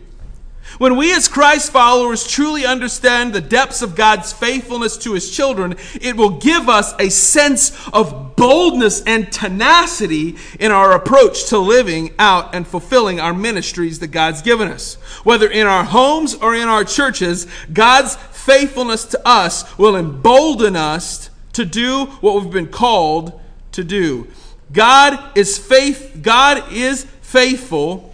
When 0.78 0.96
we 0.96 1.14
as 1.14 1.28
Christ 1.28 1.72
followers 1.72 2.28
truly 2.28 2.66
understand 2.66 3.34
the 3.34 3.42
depths 3.42 3.82
of 3.82 3.96
God's 3.96 4.32
faithfulness 4.32 4.98
to 4.98 5.14
his 5.14 5.32
children, 5.32 5.76
it 6.00 6.16
will 6.16 6.30
give 6.30 6.70
us 6.70 6.94
a 7.00 7.10
sense 7.10 7.88
of 7.90 8.36
boldness 8.36 9.02
and 9.02 9.32
tenacity 9.32 10.36
in 10.60 10.72
our 10.72 10.94
approach 10.94 11.46
to 11.46 11.58
living 11.58 12.14
out 12.20 12.54
and 12.54 12.68
fulfilling 12.68 13.20
our 13.20 13.34
ministries 13.34 14.00
that 14.00 14.10
God's 14.10 14.42
given 14.44 14.68
us. 14.68 14.96
Whether 15.24 15.50
in 15.50 15.66
our 15.66 15.84
homes 15.84 16.36
or 16.36 16.54
in 16.54 16.68
our 16.68 16.84
churches, 16.84 17.48
God's 17.74 18.16
faithfulness 18.16 19.06
to 19.06 19.28
us 19.28 19.78
will 19.78 19.96
embolden 19.96 20.76
us 20.76 21.32
to 21.54 21.66
do 21.66 22.06
what 22.22 22.36
we've 22.36 22.54
been 22.54 22.68
called 22.68 23.40
to 23.72 23.84
do. 23.84 24.28
God 24.72 25.38
is 25.38 25.58
faith 25.58 26.20
God 26.22 26.72
is 26.72 27.06
faithful 27.22 28.14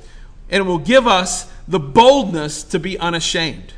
and 0.50 0.68
will 0.68 0.78
give 0.78 1.08
us 1.08 1.52
the 1.68 1.80
boldness 1.80 2.64
to 2.64 2.80
be 2.80 2.98
unashamed. 2.98 3.74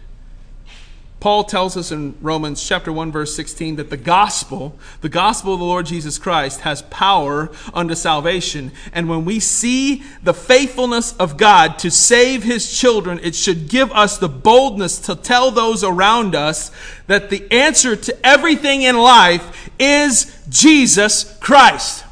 Paul 1.26 1.44
tells 1.44 1.76
us 1.76 1.92
in 1.92 2.16
Romans 2.22 2.64
chapter 2.64 2.94
1 2.94 3.12
verse 3.12 3.36
16 3.36 3.78
that 3.78 3.90
the 3.90 3.98
gospel, 3.98 4.78
the 5.02 5.10
gospel 5.10 5.54
of 5.54 5.60
the 5.60 5.66
Lord 5.66 5.88
Jesus 5.88 6.20
Christ 6.20 6.62
has 6.62 6.84
power 6.84 7.50
unto 7.74 7.96
salvation. 7.96 8.72
And 8.94 9.10
when 9.10 9.26
we 9.26 9.40
see 9.40 10.04
the 10.22 10.36
faithfulness 10.36 11.18
of 11.18 11.36
God 11.36 11.80
to 11.80 11.90
save 11.90 12.44
his 12.44 12.78
children, 12.78 13.20
it 13.24 13.34
should 13.34 13.70
give 13.70 13.92
us 13.92 14.20
the 14.20 14.30
boldness 14.30 15.00
to 15.00 15.16
tell 15.16 15.50
those 15.50 15.84
around 15.84 16.36
us 16.36 16.70
that 17.08 17.32
the 17.32 17.52
answer 17.52 17.96
to 17.96 18.16
everything 18.24 18.84
in 18.84 18.96
life 18.96 19.72
is 19.80 20.32
Jesus 20.48 21.36
Christ. 21.40 22.04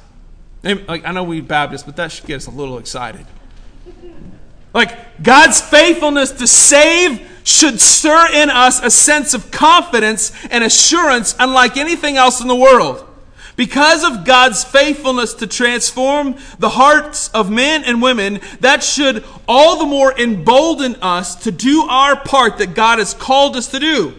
I 0.63 1.11
know 1.11 1.23
we 1.23 1.41
Baptists, 1.41 1.83
but 1.83 1.97
that 1.97 2.11
should 2.11 2.25
get 2.25 2.37
us 2.37 2.47
a 2.47 2.51
little 2.51 2.79
excited. 2.79 3.27
Like 4.73 5.21
God's 5.21 5.61
faithfulness 5.61 6.31
to 6.31 6.47
save 6.47 7.29
should 7.43 7.79
stir 7.79 8.29
in 8.33 8.49
us 8.49 8.81
a 8.81 8.89
sense 8.89 9.33
of 9.33 9.51
confidence 9.51 10.31
and 10.49 10.63
assurance 10.63 11.35
unlike 11.39 11.77
anything 11.77 12.17
else 12.17 12.41
in 12.41 12.47
the 12.47 12.55
world. 12.55 13.07
Because 13.55 14.03
of 14.03 14.25
God's 14.25 14.63
faithfulness 14.63 15.35
to 15.35 15.47
transform 15.47 16.35
the 16.57 16.69
hearts 16.69 17.29
of 17.29 17.51
men 17.51 17.83
and 17.83 18.01
women, 18.01 18.39
that 18.61 18.83
should 18.83 19.23
all 19.47 19.77
the 19.77 19.85
more 19.85 20.17
embolden 20.19 20.95
us 20.95 21.35
to 21.43 21.51
do 21.51 21.83
our 21.83 22.15
part 22.15 22.57
that 22.57 22.73
God 22.73 22.97
has 22.97 23.13
called 23.13 23.55
us 23.55 23.67
to 23.67 23.79
do 23.79 24.15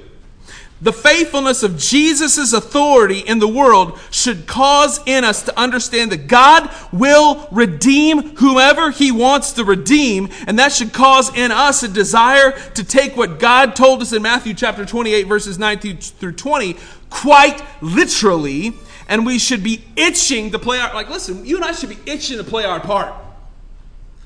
the 0.83 0.93
faithfulness 0.93 1.63
of 1.63 1.79
Jesus' 1.79 2.53
authority 2.53 3.21
in 3.21 3.39
the 3.39 3.49
world 3.49 3.99
should 4.11 4.47
cause 4.47 5.01
in 5.07 5.25
us 5.25 5.43
to 5.45 5.59
understand 5.59 6.13
that 6.13 6.27
God 6.27 6.69
will 6.93 7.49
redeem 7.51 8.37
whomever 8.37 8.91
he 8.91 9.11
wants 9.11 9.53
to 9.53 9.65
redeem. 9.65 10.29
And 10.47 10.59
that 10.59 10.73
should 10.73 10.93
cause 10.93 11.35
in 11.35 11.53
us 11.53 11.83
a 11.83 11.89
desire 11.89 12.53
to 12.75 12.85
take 12.85 13.17
what 13.17 13.39
God 13.39 13.75
told 13.77 14.03
us 14.03 14.13
in 14.13 14.21
Matthew 14.23 14.53
chapter 14.53 14.85
28, 14.85 15.23
verses 15.25 15.59
19 15.59 15.99
through 15.99 16.33
20, 16.33 16.77
quite 17.09 17.63
literally. 17.81 18.75
And 19.09 19.25
we 19.25 19.39
should 19.39 19.63
be 19.63 19.85
itching 19.97 20.51
to 20.53 20.59
play 20.59 20.81
our, 20.81 20.93
like, 20.93 21.09
listen, 21.09 21.47
you 21.47 21.57
and 21.57 21.65
I 21.65 21.73
should 21.73 21.91
be 21.91 21.99
itching 22.05 22.39
to 22.39 22.45
play 22.45 22.65
our 22.65 22.81
part. 22.81 23.15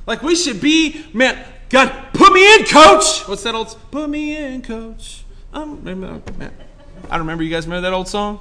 Like, 0.07 0.23
we 0.23 0.35
should 0.35 0.61
be, 0.61 1.05
man, 1.12 1.45
God, 1.69 1.93
put 2.14 2.33
me 2.33 2.55
in, 2.55 2.64
coach. 2.64 3.28
What's 3.28 3.43
that 3.43 3.55
old? 3.55 3.76
Put 3.90 4.09
me 4.09 4.37
in, 4.37 4.62
coach. 4.62 5.25
Um, 5.52 5.81
I 7.11 7.17
remember. 7.17 7.43
You 7.43 7.50
guys 7.50 7.67
remember 7.67 7.88
that 7.88 7.95
old 7.95 8.09
song? 8.09 8.40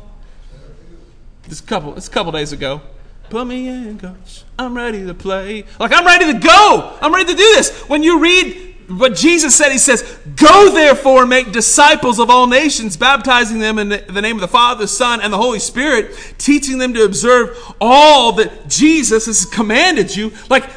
This 1.48 1.62
couple, 1.62 1.96
it's 1.96 2.08
a 2.08 2.12
couple 2.12 2.32
days 2.32 2.52
ago. 2.52 2.82
Put 3.30 3.48
me 3.48 3.68
in, 3.68 4.00
coach. 4.00 4.44
I'm 4.58 4.76
ready 4.76 5.06
to 5.06 5.14
play. 5.14 5.66
Like 5.80 5.92
I'm 5.94 6.06
ready 6.06 6.32
to 6.34 6.40
go. 6.40 6.98
I'm 7.02 7.14
ready 7.14 7.32
to 7.32 7.38
do 7.38 7.44
this. 7.56 7.72
When 7.90 8.04
you 8.04 8.20
read 8.20 8.76
what 8.90 9.16
Jesus 9.16 9.56
said, 9.56 9.72
He 9.72 9.78
says, 9.78 10.02
"Go 10.36 10.72
therefore, 10.72 11.26
make 11.26 11.52
disciples 11.52 12.20
of 12.20 12.30
all 12.30 12.48
nations, 12.48 12.96
baptizing 12.96 13.60
them 13.60 13.80
in 13.80 13.90
the 13.90 14.22
name 14.22 14.38
of 14.38 14.42
the 14.42 14.48
Father, 14.48 14.82
the 14.82 14.88
Son, 14.88 15.22
and 15.22 15.32
the 15.32 15.38
Holy 15.38 15.60
Spirit, 15.60 16.16
teaching 16.38 16.78
them 16.78 16.94
to 16.94 17.04
observe 17.04 17.58
all 17.82 18.34
that 18.34 18.70
Jesus 18.70 19.26
has 19.26 19.46
commanded 19.46 20.16
you." 20.16 20.32
Like 20.50 20.70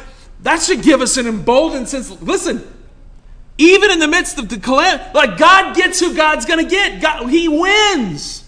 that 0.43 0.61
should 0.61 0.81
give 0.81 1.01
us 1.01 1.17
an 1.17 1.27
emboldened 1.27 1.87
sense. 1.87 2.09
Listen, 2.21 2.67
even 3.61 3.91
in 3.91 3.99
the 3.99 4.07
midst 4.07 4.39
of 4.39 4.49
the 4.49 4.57
calamity, 4.57 5.03
like 5.13 5.37
God 5.37 5.75
gets 5.75 5.99
who 5.99 6.15
God's 6.15 6.45
going 6.45 6.63
to 6.63 6.69
get. 6.69 7.01
God, 7.01 7.29
he 7.29 7.47
wins. 7.47 8.43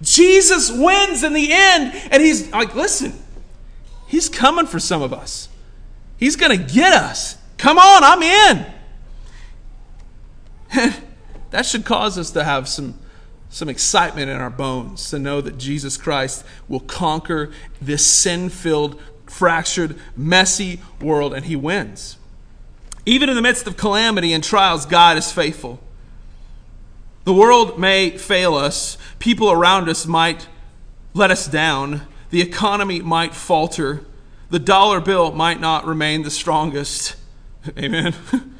Jesus 0.00 0.70
wins 0.70 1.22
in 1.22 1.34
the 1.34 1.48
end. 1.52 1.92
And 2.10 2.22
he's 2.22 2.50
like, 2.52 2.74
listen, 2.74 3.12
he's 4.06 4.28
coming 4.28 4.66
for 4.66 4.80
some 4.80 5.02
of 5.02 5.12
us. 5.12 5.48
He's 6.16 6.36
going 6.36 6.56
to 6.56 6.72
get 6.72 6.94
us. 6.94 7.36
Come 7.58 7.78
on, 7.78 8.02
I'm 8.02 8.22
in. 8.22 8.66
that 11.50 11.66
should 11.66 11.84
cause 11.84 12.16
us 12.16 12.30
to 12.30 12.42
have 12.42 12.66
some, 12.66 12.98
some 13.50 13.68
excitement 13.68 14.30
in 14.30 14.38
our 14.38 14.50
bones 14.50 15.10
to 15.10 15.18
know 15.18 15.42
that 15.42 15.58
Jesus 15.58 15.98
Christ 15.98 16.44
will 16.66 16.80
conquer 16.80 17.50
this 17.80 18.06
sin 18.06 18.48
filled, 18.48 19.00
fractured, 19.26 19.98
messy 20.16 20.80
world, 21.00 21.34
and 21.34 21.44
he 21.44 21.56
wins. 21.56 22.15
Even 23.06 23.28
in 23.28 23.36
the 23.36 23.42
midst 23.42 23.68
of 23.68 23.76
calamity 23.76 24.32
and 24.32 24.42
trials, 24.42 24.84
God 24.84 25.16
is 25.16 25.30
faithful. 25.30 25.80
The 27.22 27.32
world 27.32 27.78
may 27.78 28.10
fail 28.10 28.54
us, 28.54 28.98
people 29.20 29.50
around 29.50 29.88
us 29.88 30.06
might 30.06 30.48
let 31.14 31.30
us 31.30 31.46
down, 31.46 32.02
the 32.30 32.40
economy 32.42 33.00
might 33.00 33.34
falter, 33.34 34.04
the 34.50 34.58
dollar 34.58 35.00
bill 35.00 35.32
might 35.32 35.60
not 35.60 35.86
remain 35.86 36.22
the 36.22 36.30
strongest. 36.30 37.16
Amen. 37.78 38.14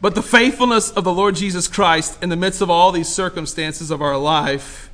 but 0.00 0.14
the 0.14 0.22
faithfulness 0.22 0.90
of 0.90 1.04
the 1.04 1.12
Lord 1.12 1.34
Jesus 1.34 1.68
Christ 1.68 2.22
in 2.22 2.28
the 2.28 2.36
midst 2.36 2.60
of 2.60 2.70
all 2.70 2.92
these 2.92 3.08
circumstances 3.08 3.90
of 3.90 4.00
our 4.00 4.16
life 4.16 4.90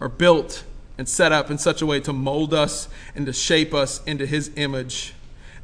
are 0.00 0.08
built 0.08 0.64
and 0.96 1.08
set 1.08 1.32
up 1.32 1.50
in 1.50 1.58
such 1.58 1.82
a 1.82 1.86
way 1.86 2.00
to 2.00 2.12
mold 2.12 2.54
us 2.54 2.88
and 3.14 3.26
to 3.26 3.32
shape 3.32 3.74
us 3.74 4.02
into 4.04 4.26
His 4.26 4.50
image 4.56 5.14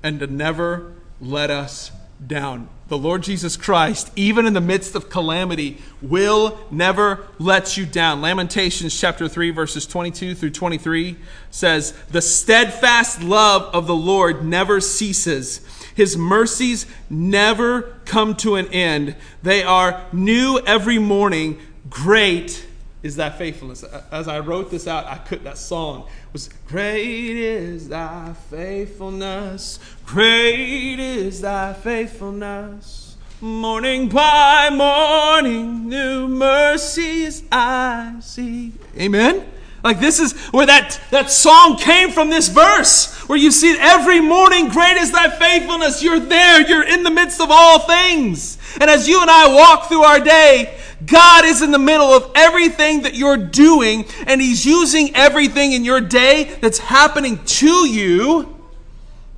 and 0.02 0.20
to 0.20 0.26
never 0.26 0.92
let 1.20 1.50
us 1.50 1.92
down. 2.26 2.68
The 2.88 2.98
Lord 2.98 3.22
Jesus 3.22 3.56
Christ, 3.56 4.10
even 4.16 4.46
in 4.46 4.52
the 4.52 4.60
midst 4.60 4.94
of 4.94 5.08
calamity, 5.08 5.78
will 6.02 6.58
never 6.70 7.26
let 7.38 7.76
you 7.76 7.86
down. 7.86 8.20
Lamentations 8.20 8.98
chapter 8.98 9.28
3, 9.28 9.50
verses 9.50 9.86
22 9.86 10.34
through 10.34 10.50
23 10.50 11.16
says, 11.50 11.92
The 12.10 12.20
steadfast 12.20 13.22
love 13.22 13.72
of 13.74 13.86
the 13.86 13.94
Lord 13.94 14.44
never 14.44 14.80
ceases. 14.80 15.60
His 15.94 16.16
mercies 16.16 16.86
never 17.08 17.82
come 18.04 18.34
to 18.36 18.56
an 18.56 18.66
end. 18.68 19.16
They 19.42 19.62
are 19.62 20.04
new 20.12 20.60
every 20.66 20.98
morning. 20.98 21.60
Great 21.88 22.66
is 23.02 23.16
that 23.16 23.38
faithfulness. 23.38 23.84
As 24.10 24.28
I 24.28 24.40
wrote 24.40 24.70
this 24.70 24.86
out, 24.86 25.06
I 25.06 25.16
could 25.16 25.44
that 25.44 25.58
song 25.58 26.08
was 26.32 26.50
great 26.68 27.36
is 27.36 27.88
thy 27.88 28.34
faithfulness. 28.50 29.78
Great 30.04 30.98
is 30.98 31.40
thy 31.40 31.72
faithfulness. 31.72 33.16
Morning 33.40 34.08
by 34.08 34.68
morning, 34.70 35.88
new 35.88 36.28
mercies 36.28 37.42
I 37.50 38.16
see. 38.20 38.72
Amen. 38.98 39.46
Like 39.82 39.98
this 39.98 40.20
is 40.20 40.38
where 40.48 40.66
that, 40.66 41.00
that 41.10 41.30
song 41.30 41.78
came 41.78 42.10
from 42.10 42.28
this 42.28 42.48
verse, 42.48 43.14
where 43.28 43.38
you 43.38 43.50
see 43.50 43.76
every 43.78 44.20
morning, 44.20 44.68
great 44.68 44.98
is 44.98 45.10
thy 45.10 45.30
faithfulness. 45.30 46.02
You're 46.02 46.20
there, 46.20 46.60
you're 46.68 46.86
in 46.86 47.02
the 47.02 47.10
midst 47.10 47.40
of 47.40 47.48
all 47.50 47.78
things. 47.78 48.58
And 48.78 48.90
as 48.90 49.08
you 49.08 49.22
and 49.22 49.30
I 49.30 49.54
walk 49.54 49.88
through 49.88 50.02
our 50.02 50.20
day, 50.20 50.78
God 51.04 51.44
is 51.44 51.62
in 51.62 51.70
the 51.70 51.78
middle 51.78 52.08
of 52.08 52.30
everything 52.34 53.02
that 53.02 53.14
you're 53.14 53.36
doing, 53.36 54.04
and 54.26 54.40
He's 54.40 54.64
using 54.66 55.14
everything 55.16 55.72
in 55.72 55.84
your 55.84 56.00
day 56.00 56.56
that's 56.60 56.78
happening 56.78 57.42
to 57.44 57.88
you 57.88 58.56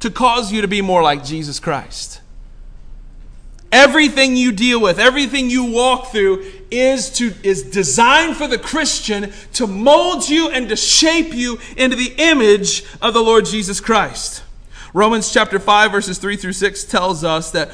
to 0.01 0.11
cause 0.11 0.53
you 0.53 0.63
to 0.63 0.69
be 0.69 0.83
more 0.83 1.03
like 1.03 1.25
Jesus 1.25 1.61
Christ. 1.61 2.21
Everything 3.71 4.37
you 4.37 4.53
deal 4.53 4.81
with, 4.81 4.99
everything 4.99 5.49
you 5.49 5.73
walk 5.73 6.09
through 6.09 6.45
is 6.71 7.11
to 7.11 7.33
is 7.43 7.63
designed 7.63 8.37
for 8.37 8.47
the 8.47 8.59
Christian 8.59 9.33
to 9.55 9.67
mold 9.67 10.29
you 10.29 10.51
and 10.51 10.69
to 10.69 10.77
shape 10.77 11.33
you 11.33 11.59
into 11.77 11.97
the 11.97 12.13
image 12.19 12.85
of 13.01 13.15
the 13.15 13.23
Lord 13.23 13.47
Jesus 13.47 13.81
Christ. 13.81 14.43
Romans 14.93 15.33
chapter 15.33 15.59
5 15.59 15.91
verses 15.91 16.19
3 16.19 16.37
through 16.37 16.53
6 16.53 16.85
tells 16.85 17.25
us 17.25 17.51
that 17.53 17.71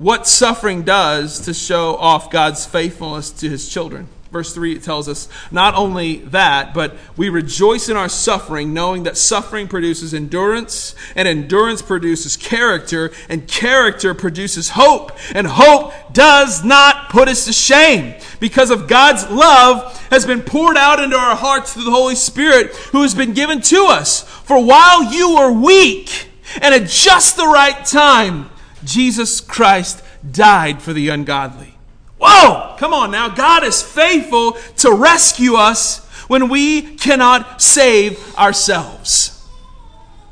what 0.00 0.26
suffering 0.26 0.82
does 0.82 1.40
to 1.40 1.52
show 1.52 1.94
off 1.96 2.30
God's 2.30 2.64
faithfulness 2.64 3.30
to 3.32 3.50
his 3.50 3.68
children. 3.68 4.08
Verse 4.32 4.54
3 4.54 4.76
it 4.76 4.82
tells 4.82 5.08
us 5.08 5.28
not 5.50 5.74
only 5.74 6.18
that, 6.18 6.72
but 6.72 6.96
we 7.18 7.28
rejoice 7.28 7.90
in 7.90 7.98
our 7.98 8.08
suffering, 8.08 8.72
knowing 8.72 9.02
that 9.02 9.18
suffering 9.18 9.68
produces 9.68 10.14
endurance, 10.14 10.94
and 11.14 11.28
endurance 11.28 11.82
produces 11.82 12.36
character, 12.38 13.10
and 13.28 13.46
character 13.46 14.14
produces 14.14 14.70
hope. 14.70 15.12
And 15.34 15.46
hope 15.46 15.92
does 16.14 16.64
not 16.64 17.10
put 17.10 17.28
us 17.28 17.44
to 17.44 17.52
shame, 17.52 18.14
because 18.38 18.70
of 18.70 18.88
God's 18.88 19.28
love 19.28 19.98
has 20.08 20.24
been 20.24 20.40
poured 20.40 20.78
out 20.78 20.98
into 20.98 21.16
our 21.16 21.36
hearts 21.36 21.74
through 21.74 21.84
the 21.84 21.90
Holy 21.90 22.14
Spirit, 22.14 22.74
who 22.92 23.02
has 23.02 23.14
been 23.14 23.34
given 23.34 23.60
to 23.62 23.86
us. 23.90 24.22
For 24.22 24.64
while 24.64 25.12
you 25.12 25.34
were 25.34 25.52
weak, 25.52 26.28
and 26.62 26.74
at 26.74 26.88
just 26.88 27.36
the 27.36 27.46
right 27.46 27.84
time, 27.84 28.49
Jesus 28.84 29.40
Christ 29.40 30.02
died 30.30 30.82
for 30.82 30.92
the 30.92 31.08
ungodly. 31.08 31.74
Whoa! 32.20 32.76
Come 32.78 32.92
on 32.92 33.10
now. 33.10 33.28
God 33.28 33.64
is 33.64 33.82
faithful 33.82 34.52
to 34.78 34.92
rescue 34.92 35.54
us 35.54 36.06
when 36.28 36.48
we 36.48 36.96
cannot 36.96 37.60
save 37.60 38.36
ourselves. 38.36 39.46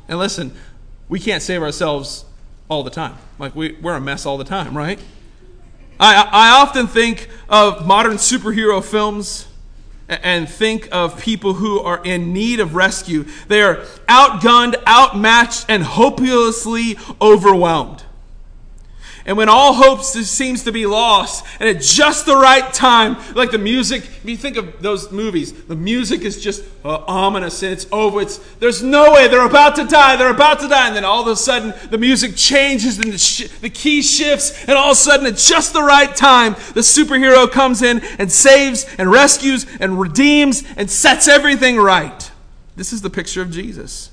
And 0.07 0.19
listen, 0.19 0.55
we 1.07 1.19
can't 1.19 1.41
save 1.41 1.61
ourselves 1.61 2.25
all 2.69 2.83
the 2.83 2.91
time. 2.91 3.17
Like, 3.37 3.55
we, 3.55 3.73
we're 3.81 3.95
a 3.95 4.01
mess 4.01 4.25
all 4.25 4.37
the 4.37 4.43
time, 4.43 4.77
right? 4.77 4.99
I, 5.99 6.27
I 6.31 6.61
often 6.61 6.87
think 6.87 7.27
of 7.49 7.85
modern 7.85 8.13
superhero 8.13 8.83
films 8.83 9.47
and 10.07 10.49
think 10.49 10.87
of 10.91 11.21
people 11.21 11.53
who 11.55 11.79
are 11.81 12.01
in 12.03 12.33
need 12.33 12.59
of 12.59 12.75
rescue. 12.75 13.25
They 13.47 13.61
are 13.61 13.75
outgunned, 14.07 14.75
outmatched, 14.87 15.65
and 15.69 15.83
hopelessly 15.83 16.97
overwhelmed. 17.21 18.03
And 19.29 19.37
when 19.37 19.47
all 19.47 19.73
hope 19.73 20.01
seems 20.01 20.63
to 20.63 20.71
be 20.71 20.87
lost, 20.87 21.45
and 21.59 21.69
at 21.69 21.83
just 21.83 22.25
the 22.25 22.35
right 22.35 22.73
time, 22.73 23.15
like 23.35 23.51
the 23.51 23.59
music, 23.59 24.03
if 24.03 24.25
you 24.25 24.35
think 24.35 24.57
of 24.57 24.81
those 24.81 25.11
movies, 25.11 25.53
the 25.53 25.75
music 25.75 26.21
is 26.21 26.41
just 26.41 26.63
uh, 26.83 27.03
ominous 27.05 27.61
and 27.61 27.71
it's 27.71 27.85
over. 27.91 28.21
It's, 28.21 28.39
there's 28.55 28.81
no 28.81 29.13
way, 29.13 29.27
they're 29.27 29.45
about 29.45 29.75
to 29.75 29.85
die, 29.85 30.15
they're 30.15 30.33
about 30.33 30.61
to 30.61 30.67
die. 30.67 30.87
And 30.87 30.95
then 30.95 31.05
all 31.05 31.21
of 31.21 31.27
a 31.27 31.35
sudden, 31.35 31.75
the 31.91 31.99
music 31.99 32.35
changes 32.35 32.97
and 32.97 33.13
the, 33.13 33.19
sh- 33.19 33.49
the 33.61 33.69
key 33.69 34.01
shifts, 34.01 34.63
and 34.67 34.71
all 34.71 34.87
of 34.87 34.93
a 34.93 34.95
sudden, 34.95 35.27
at 35.27 35.37
just 35.37 35.73
the 35.73 35.83
right 35.83 36.15
time, 36.15 36.53
the 36.73 36.81
superhero 36.81 37.47
comes 37.51 37.83
in 37.83 37.99
and 38.17 38.31
saves 38.31 38.87
and 38.97 39.11
rescues 39.11 39.67
and 39.79 39.99
redeems 39.99 40.63
and 40.75 40.89
sets 40.89 41.27
everything 41.27 41.77
right. 41.77 42.31
This 42.75 42.91
is 42.91 43.03
the 43.03 43.11
picture 43.11 43.43
of 43.43 43.51
Jesus. 43.51 44.09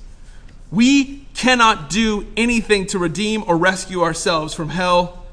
We 0.71 1.27
cannot 1.35 1.91
do 1.91 2.27
anything 2.37 2.87
to 2.87 2.99
redeem 2.99 3.45
or 3.47 3.57
rescue 3.57 4.03
ourselves 4.03 4.55
from 4.55 4.71
hell 4.71 5.25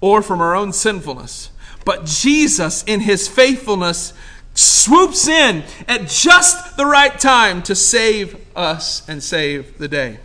or 0.00 0.22
from 0.22 0.40
our 0.40 0.54
own 0.54 0.72
sinfulness. 0.72 1.50
But 1.84 2.06
Jesus, 2.06 2.82
in 2.84 3.00
his 3.00 3.28
faithfulness, 3.28 4.14
swoops 4.54 5.28
in 5.28 5.64
at 5.86 6.08
just 6.08 6.76
the 6.76 6.86
right 6.86 7.18
time 7.18 7.62
to 7.64 7.74
save 7.74 8.36
us 8.56 9.06
and 9.08 9.22
save 9.22 9.78
the 9.78 9.88
day. 9.88 10.18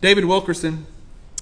David 0.00 0.24
Wilkerson 0.26 0.86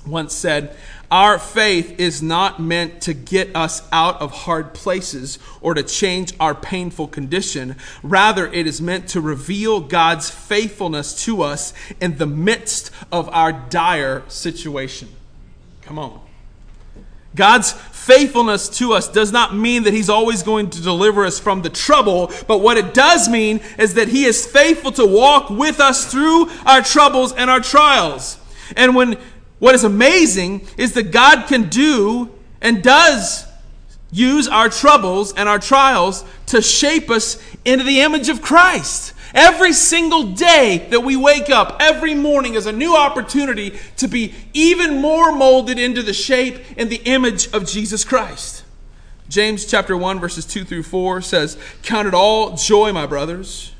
once 0.06 0.34
said, 0.34 0.76
our 1.12 1.38
faith 1.38 2.00
is 2.00 2.22
not 2.22 2.58
meant 2.58 3.02
to 3.02 3.12
get 3.12 3.54
us 3.54 3.86
out 3.92 4.18
of 4.22 4.32
hard 4.32 4.72
places 4.72 5.38
or 5.60 5.74
to 5.74 5.82
change 5.82 6.32
our 6.40 6.54
painful 6.54 7.06
condition. 7.06 7.76
Rather, 8.02 8.46
it 8.46 8.66
is 8.66 8.80
meant 8.80 9.08
to 9.08 9.20
reveal 9.20 9.80
God's 9.80 10.30
faithfulness 10.30 11.22
to 11.26 11.42
us 11.42 11.74
in 12.00 12.16
the 12.16 12.26
midst 12.26 12.90
of 13.12 13.28
our 13.28 13.52
dire 13.52 14.22
situation. 14.28 15.10
Come 15.82 15.98
on. 15.98 16.18
God's 17.34 17.72
faithfulness 17.72 18.70
to 18.78 18.94
us 18.94 19.06
does 19.08 19.32
not 19.32 19.54
mean 19.54 19.82
that 19.82 19.92
He's 19.92 20.08
always 20.08 20.42
going 20.42 20.70
to 20.70 20.82
deliver 20.82 21.26
us 21.26 21.38
from 21.38 21.60
the 21.60 21.70
trouble, 21.70 22.32
but 22.48 22.58
what 22.58 22.78
it 22.78 22.94
does 22.94 23.28
mean 23.28 23.60
is 23.78 23.94
that 23.94 24.08
He 24.08 24.24
is 24.24 24.46
faithful 24.46 24.92
to 24.92 25.06
walk 25.06 25.50
with 25.50 25.78
us 25.78 26.10
through 26.10 26.48
our 26.64 26.80
troubles 26.80 27.34
and 27.34 27.50
our 27.50 27.60
trials. 27.60 28.38
And 28.76 28.94
when 28.94 29.18
what 29.62 29.76
is 29.76 29.84
amazing 29.84 30.66
is 30.76 30.94
that 30.94 31.12
God 31.12 31.46
can 31.46 31.68
do 31.68 32.28
and 32.60 32.82
does 32.82 33.46
use 34.10 34.48
our 34.48 34.68
troubles 34.68 35.32
and 35.34 35.48
our 35.48 35.60
trials 35.60 36.24
to 36.46 36.60
shape 36.60 37.08
us 37.08 37.40
into 37.64 37.84
the 37.84 38.00
image 38.00 38.28
of 38.28 38.42
Christ. 38.42 39.12
Every 39.32 39.72
single 39.72 40.32
day 40.32 40.88
that 40.90 41.04
we 41.04 41.14
wake 41.14 41.48
up, 41.48 41.76
every 41.78 42.12
morning 42.12 42.54
is 42.54 42.66
a 42.66 42.72
new 42.72 42.96
opportunity 42.96 43.78
to 43.98 44.08
be 44.08 44.34
even 44.52 45.00
more 45.00 45.30
molded 45.30 45.78
into 45.78 46.02
the 46.02 46.12
shape 46.12 46.58
and 46.76 46.90
the 46.90 47.00
image 47.04 47.46
of 47.52 47.64
Jesus 47.64 48.02
Christ. 48.02 48.64
James 49.28 49.64
chapter 49.64 49.96
1 49.96 50.18
verses 50.18 50.44
2 50.44 50.64
through 50.64 50.82
4 50.82 51.22
says, 51.22 51.56
"Count 51.84 52.08
it 52.08 52.14
all 52.14 52.56
joy, 52.56 52.92
my 52.92 53.06
brothers, 53.06 53.71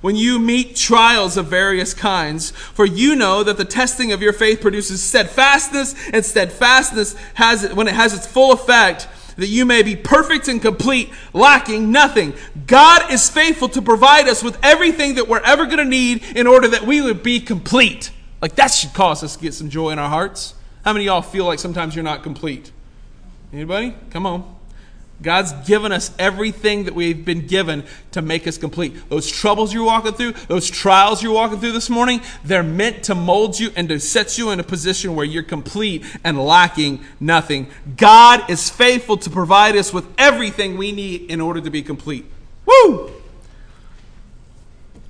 when 0.00 0.16
you 0.16 0.38
meet 0.38 0.76
trials 0.76 1.36
of 1.36 1.46
various 1.46 1.94
kinds, 1.94 2.50
for 2.50 2.86
you 2.86 3.16
know 3.16 3.42
that 3.42 3.56
the 3.56 3.64
testing 3.64 4.12
of 4.12 4.22
your 4.22 4.32
faith 4.32 4.60
produces 4.60 5.02
steadfastness, 5.02 5.94
and 6.12 6.24
steadfastness 6.24 7.14
has 7.34 7.64
it, 7.64 7.74
when 7.74 7.88
it 7.88 7.94
has 7.94 8.14
its 8.14 8.26
full 8.26 8.52
effect, 8.52 9.08
that 9.36 9.46
you 9.46 9.64
may 9.64 9.82
be 9.82 9.94
perfect 9.94 10.48
and 10.48 10.60
complete, 10.60 11.10
lacking 11.32 11.92
nothing. 11.92 12.34
God 12.66 13.10
is 13.12 13.30
faithful 13.30 13.68
to 13.70 13.80
provide 13.80 14.28
us 14.28 14.42
with 14.42 14.58
everything 14.64 15.14
that 15.14 15.28
we're 15.28 15.40
ever 15.40 15.64
going 15.64 15.78
to 15.78 15.84
need 15.84 16.24
in 16.36 16.46
order 16.46 16.68
that 16.68 16.82
we 16.82 17.00
would 17.00 17.22
be 17.22 17.40
complete. 17.40 18.10
Like 18.42 18.56
that 18.56 18.68
should 18.68 18.92
cause 18.94 19.22
us 19.22 19.36
to 19.36 19.42
get 19.42 19.54
some 19.54 19.70
joy 19.70 19.90
in 19.90 19.98
our 19.98 20.08
hearts. 20.08 20.54
How 20.84 20.92
many 20.92 21.04
y'all 21.04 21.22
feel 21.22 21.44
like 21.44 21.60
sometimes 21.60 21.94
you're 21.94 22.04
not 22.04 22.22
complete? 22.22 22.72
Anybody? 23.52 23.94
Come 24.10 24.26
on. 24.26 24.57
God's 25.20 25.52
given 25.66 25.90
us 25.90 26.12
everything 26.18 26.84
that 26.84 26.94
we've 26.94 27.24
been 27.24 27.46
given 27.46 27.84
to 28.12 28.22
make 28.22 28.46
us 28.46 28.56
complete. 28.56 28.94
Those 29.08 29.28
troubles 29.28 29.74
you're 29.74 29.84
walking 29.84 30.12
through, 30.12 30.32
those 30.46 30.70
trials 30.70 31.22
you're 31.22 31.32
walking 31.32 31.58
through 31.58 31.72
this 31.72 31.90
morning, 31.90 32.20
they're 32.44 32.62
meant 32.62 33.02
to 33.04 33.16
mold 33.16 33.58
you 33.58 33.70
and 33.74 33.88
to 33.88 33.98
set 33.98 34.38
you 34.38 34.50
in 34.50 34.60
a 34.60 34.64
position 34.64 35.16
where 35.16 35.26
you're 35.26 35.42
complete 35.42 36.04
and 36.22 36.38
lacking 36.38 37.04
nothing. 37.18 37.66
God 37.96 38.48
is 38.48 38.70
faithful 38.70 39.16
to 39.16 39.30
provide 39.30 39.76
us 39.76 39.92
with 39.92 40.06
everything 40.18 40.76
we 40.76 40.92
need 40.92 41.30
in 41.30 41.40
order 41.40 41.60
to 41.60 41.70
be 41.70 41.82
complete. 41.82 42.24
Woo! 42.64 43.10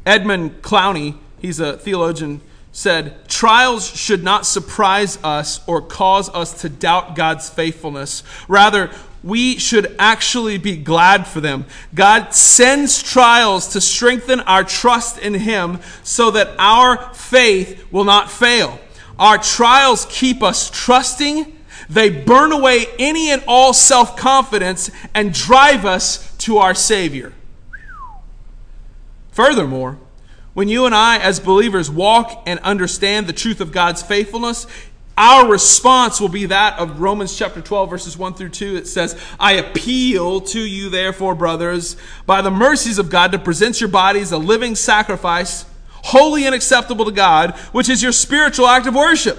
Edmund 0.07 0.63
Clowney, 0.63 1.19
he's 1.39 1.61
a 1.61 1.77
theologian, 1.77 2.41
said, 2.73 3.29
Trials 3.29 3.87
should 3.87 4.23
not 4.23 4.47
surprise 4.47 5.19
us 5.23 5.61
or 5.67 5.83
cause 5.83 6.31
us 6.31 6.63
to 6.63 6.69
doubt 6.71 7.15
God's 7.15 7.51
faithfulness. 7.51 8.23
Rather, 8.47 8.91
we 9.23 9.59
should 9.59 9.95
actually 9.99 10.59
be 10.59 10.77
glad 10.77 11.27
for 11.27 11.41
them. 11.41 11.65
God 11.95 12.33
sends 12.35 13.03
trials 13.03 13.69
to 13.69 13.81
strengthen 13.81 14.41
our 14.41 14.65
trust 14.65 15.19
in 15.19 15.35
Him 15.35 15.81
so 16.03 16.31
that 16.31 16.55
our 16.59 17.13
faith 17.15 17.91
will 17.93 18.05
not 18.05 18.31
fail. 18.31 18.79
Our 19.19 19.39
trials 19.39 20.07
keep 20.09 20.43
us 20.43 20.71
trusting. 20.71 21.57
They 21.91 22.11
burn 22.11 22.53
away 22.53 22.87
any 22.99 23.31
and 23.31 23.43
all 23.49 23.73
self 23.73 24.17
confidence 24.17 24.91
and 25.15 25.33
drive 25.33 25.85
us 25.85 26.37
to 26.39 26.59
our 26.59 26.75
Savior. 26.75 27.33
Furthermore, 29.33 29.99
when 30.55 30.69
you 30.69 30.87
and 30.87 30.95
I, 30.95 31.19
as 31.19 31.39
believers, 31.39 31.89
walk 31.89 32.43
and 32.45 32.59
understand 32.61 33.27
the 33.27 33.33
truth 33.33 33.61
of 33.61 33.71
God's 33.71 34.03
faithfulness, 34.03 34.67
our 35.19 35.51
response 35.51 36.21
will 36.21 36.29
be 36.29 36.47
that 36.47 36.79
of 36.79 37.01
Romans 37.01 37.37
chapter 37.37 37.61
12, 37.61 37.91
verses 37.91 38.17
1 38.17 38.35
through 38.35 38.51
2. 38.51 38.77
It 38.77 38.87
says, 38.87 39.21
I 39.41 39.55
appeal 39.55 40.41
to 40.43 40.61
you, 40.61 40.91
therefore, 40.91 41.35
brothers, 41.35 41.97
by 42.25 42.41
the 42.41 42.53
mercies 42.53 42.99
of 42.99 43.11
God, 43.11 43.33
to 43.33 43.39
present 43.41 43.81
your 43.81 43.91
bodies 43.91 44.31
a 44.31 44.39
living 44.39 44.77
sacrifice, 44.77 45.65
holy 45.89 46.47
and 46.47 46.55
acceptable 46.55 47.05
to 47.05 47.11
God, 47.11 47.59
which 47.73 47.89
is 47.89 48.01
your 48.01 48.13
spiritual 48.13 48.69
act 48.69 48.87
of 48.87 48.95
worship. 48.95 49.39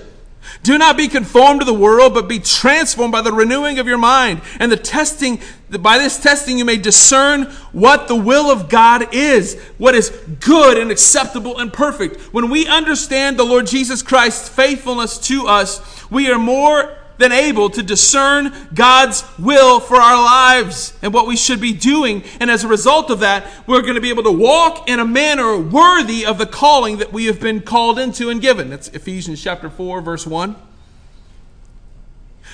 Do 0.63 0.77
not 0.77 0.97
be 0.97 1.07
conformed 1.07 1.61
to 1.61 1.65
the 1.65 1.73
world, 1.73 2.13
but 2.13 2.27
be 2.27 2.39
transformed 2.39 3.13
by 3.13 3.21
the 3.21 3.31
renewing 3.31 3.79
of 3.79 3.87
your 3.87 3.97
mind. 3.97 4.41
And 4.59 4.69
the 4.69 4.77
testing, 4.77 5.39
by 5.69 5.97
this 5.97 6.21
testing, 6.21 6.57
you 6.57 6.65
may 6.65 6.77
discern 6.77 7.53
what 7.71 8.07
the 8.07 8.15
will 8.15 8.49
of 8.51 8.69
God 8.69 9.13
is, 9.13 9.59
what 9.77 9.95
is 9.95 10.09
good 10.39 10.77
and 10.77 10.91
acceptable 10.91 11.57
and 11.57 11.71
perfect. 11.71 12.33
When 12.33 12.49
we 12.49 12.67
understand 12.67 13.37
the 13.37 13.43
Lord 13.43 13.67
Jesus 13.67 14.01
Christ's 14.01 14.49
faithfulness 14.49 15.17
to 15.27 15.47
us, 15.47 16.09
we 16.09 16.29
are 16.31 16.39
more 16.39 16.95
than 17.19 17.31
able 17.33 17.69
to 17.69 17.83
discern 17.83 18.51
God's 18.73 19.23
will 19.37 19.79
for 19.79 19.97
our 19.97 20.15
lives 20.15 20.93
and 21.01 21.13
what 21.13 21.27
we 21.27 21.35
should 21.35 21.59
be 21.59 21.73
doing. 21.73 22.23
And 22.39 22.49
as 22.49 22.63
a 22.63 22.67
result 22.67 23.09
of 23.09 23.19
that, 23.19 23.45
we're 23.67 23.81
going 23.81 23.95
to 23.95 24.01
be 24.01 24.09
able 24.09 24.23
to 24.23 24.31
walk 24.31 24.89
in 24.89 24.99
a 24.99 25.05
manner 25.05 25.57
worthy 25.57 26.25
of 26.25 26.37
the 26.37 26.45
calling 26.45 26.97
that 26.97 27.11
we 27.11 27.25
have 27.25 27.41
been 27.41 27.61
called 27.61 27.99
into 27.99 28.29
and 28.29 28.41
given. 28.41 28.69
That's 28.69 28.87
Ephesians 28.87 29.43
chapter 29.43 29.69
4, 29.69 30.01
verse 30.01 30.25
1. 30.25 30.55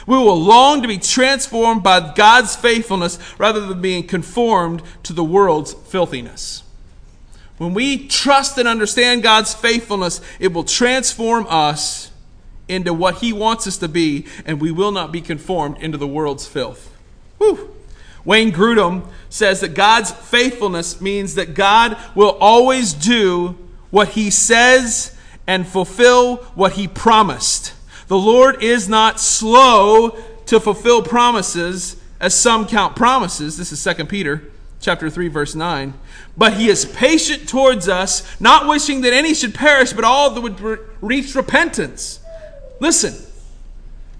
We 0.08 0.18
will 0.18 0.40
long 0.40 0.82
to 0.82 0.88
be 0.88 0.98
transformed 0.98 1.82
by 1.84 2.14
God's 2.14 2.56
faithfulness 2.56 3.18
rather 3.40 3.62
than 3.62 3.82
being 3.82 4.06
conformed 4.06 4.84
to 5.04 5.14
the 5.14 5.24
world's 5.24 5.74
filthiness. 5.74 6.64
When 7.58 7.74
we 7.74 8.08
trust 8.08 8.58
and 8.58 8.68
understand 8.68 9.24
God's 9.24 9.54
faithfulness, 9.54 10.22
it 10.40 10.54
will 10.54 10.64
transform 10.64 11.48
us 11.50 12.12
into 12.68 12.94
what 12.94 13.16
He 13.20 13.32
wants 13.32 13.68
us 13.68 13.78
to 13.78 13.88
be, 13.88 14.26
and 14.46 14.60
we 14.60 14.72
will 14.72 14.92
not 14.92 15.12
be 15.12 15.22
conformed 15.22 15.78
into 15.78 15.98
the 15.98 16.08
world's 16.08 16.48
filth. 16.48 16.94
Whew. 17.38 17.72
Wayne 18.26 18.52
Grudem 18.52 19.08
says 19.30 19.62
that 19.62 19.76
God's 19.76 20.12
faithfulness 20.12 21.00
means 21.00 21.36
that 21.36 21.54
God 21.54 21.98
will 22.16 22.38
always 22.42 22.94
do 22.94 23.56
what 23.92 24.10
He 24.10 24.32
says 24.32 25.16
and 25.46 25.68
fulfill 25.68 26.38
what 26.56 26.74
He 26.74 26.88
promised. 26.88 27.75
The 28.08 28.18
Lord 28.18 28.64
is 28.64 28.88
not 28.88 29.20
slow 29.20 30.18
to 30.46 30.60
fulfill 30.60 31.02
promises, 31.02 32.00
as 32.20 32.36
some 32.36 32.68
count 32.68 32.96
promises. 32.96 33.58
This 33.58 33.72
is 33.72 33.84
2 33.84 34.06
Peter 34.06 34.44
chapter 34.80 35.10
3 35.10 35.30
verse 35.30 35.56
9 35.56 35.96
but 36.38 36.54
he 36.54 36.68
is 36.68 36.86
patient 36.86 37.50
towards 37.50 37.88
us 37.88 38.24
not 38.40 38.68
wishing 38.68 39.02
that 39.02 39.14
any 39.14 39.34
should 39.34 39.56
perish 39.56 39.94
but 39.94 40.04
all 40.04 40.30
that 40.30 40.42
would 40.42 40.80
reach 41.02 41.34
repentance. 41.34 42.20
Listen 42.80 43.16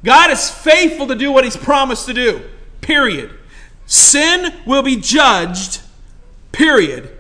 god 0.04 0.32
is 0.32 0.50
faithful 0.50 1.06
to 1.08 1.16
do 1.16 1.32
what 1.32 1.44
he's 1.44 1.58
promised 1.58 2.08
to 2.08 2.14
do 2.14 2.42
period. 2.82 3.32
Sin 3.86 4.54
will 4.66 4.82
be 4.82 4.96
judged 4.96 5.82
period. 6.52 7.12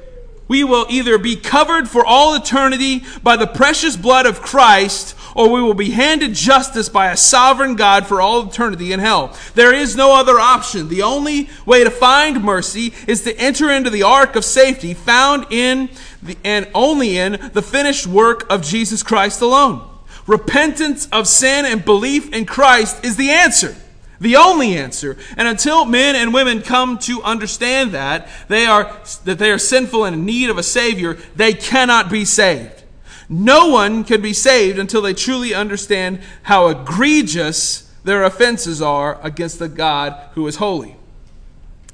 We 0.47 0.63
will 0.63 0.87
either 0.89 1.17
be 1.17 1.35
covered 1.35 1.87
for 1.87 2.05
all 2.05 2.35
eternity 2.35 3.03
by 3.21 3.35
the 3.35 3.47
precious 3.47 3.95
blood 3.95 4.25
of 4.25 4.41
christ 4.41 5.14
or 5.35 5.49
we 5.49 5.61
will 5.61 5.75
be 5.75 5.91
handed 5.91 6.33
justice 6.33 6.89
by 6.89 7.11
a 7.11 7.17
sovereign 7.17 7.75
God 7.75 8.07
for 8.07 8.21
all 8.21 8.47
eternity 8.47 8.93
in 8.93 9.01
hell. 9.01 9.37
There 9.53 9.73
is 9.73 9.95
no 9.95 10.15
other 10.15 10.39
option. 10.39 10.87
The 10.87 11.03
only 11.03 11.49
way 11.65 11.83
to 11.83 11.91
find 11.91 12.41
mercy 12.41 12.93
is 13.05 13.23
to 13.23 13.37
enter 13.37 13.69
into 13.69 13.89
the 13.89 14.03
ark 14.03 14.35
of 14.37 14.45
safety 14.45 14.93
found 14.93 15.47
in 15.51 15.89
the, 16.23 16.37
and 16.43 16.67
only 16.73 17.17
in 17.17 17.33
the 17.53 17.61
finished 17.61 18.07
work 18.07 18.49
of 18.49 18.63
Jesus 18.63 19.03
Christ 19.03 19.41
alone. 19.41 19.87
Repentance 20.25 21.07
of 21.11 21.27
sin 21.27 21.65
and 21.65 21.83
belief 21.83 22.33
in 22.33 22.45
Christ 22.45 23.03
is 23.03 23.17
the 23.17 23.29
answer. 23.29 23.75
The 24.21 24.37
only 24.37 24.77
answer. 24.77 25.17
And 25.35 25.47
until 25.47 25.83
men 25.83 26.15
and 26.15 26.33
women 26.33 26.61
come 26.61 26.97
to 26.99 27.21
understand 27.21 27.91
that 27.91 28.29
they 28.47 28.65
are 28.65 28.85
that 29.25 29.37
they 29.37 29.51
are 29.51 29.59
sinful 29.59 30.05
and 30.05 30.15
in 30.15 30.25
need 30.25 30.49
of 30.49 30.57
a 30.57 30.63
savior, 30.63 31.15
they 31.35 31.53
cannot 31.53 32.09
be 32.09 32.23
saved. 32.23 32.84
No 33.27 33.69
one 33.69 34.03
can 34.03 34.21
be 34.21 34.33
saved 34.33 34.77
until 34.77 35.01
they 35.01 35.13
truly 35.13 35.53
understand 35.53 36.19
how 36.43 36.67
egregious 36.67 37.91
their 38.03 38.23
offenses 38.23 38.81
are 38.81 39.19
against 39.23 39.59
the 39.59 39.69
God 39.69 40.15
who 40.33 40.45
is 40.47 40.57
holy. 40.57 40.95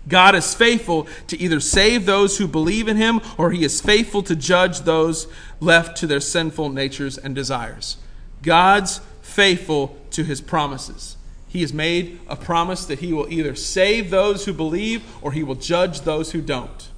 God 0.07 0.35
is 0.35 0.53
faithful 0.53 1.07
to 1.27 1.39
either 1.39 1.59
save 1.59 2.05
those 2.05 2.37
who 2.37 2.47
believe 2.47 2.87
in 2.87 2.97
him 2.97 3.21
or 3.37 3.51
he 3.51 3.63
is 3.63 3.81
faithful 3.81 4.23
to 4.23 4.35
judge 4.35 4.81
those 4.81 5.27
left 5.59 5.95
to 5.97 6.07
their 6.07 6.19
sinful 6.19 6.69
natures 6.69 7.17
and 7.17 7.35
desires. 7.35 7.97
God's 8.41 8.99
faithful 9.21 9.95
to 10.11 10.23
his 10.23 10.41
promises. 10.41 11.17
He 11.47 11.61
has 11.61 11.73
made 11.73 12.19
a 12.27 12.35
promise 12.35 12.85
that 12.85 12.99
he 12.99 13.13
will 13.13 13.31
either 13.31 13.55
save 13.55 14.09
those 14.09 14.45
who 14.45 14.53
believe 14.53 15.03
or 15.21 15.33
he 15.33 15.43
will 15.43 15.55
judge 15.55 16.01
those 16.01 16.31
who 16.31 16.41
don't. 16.41 16.89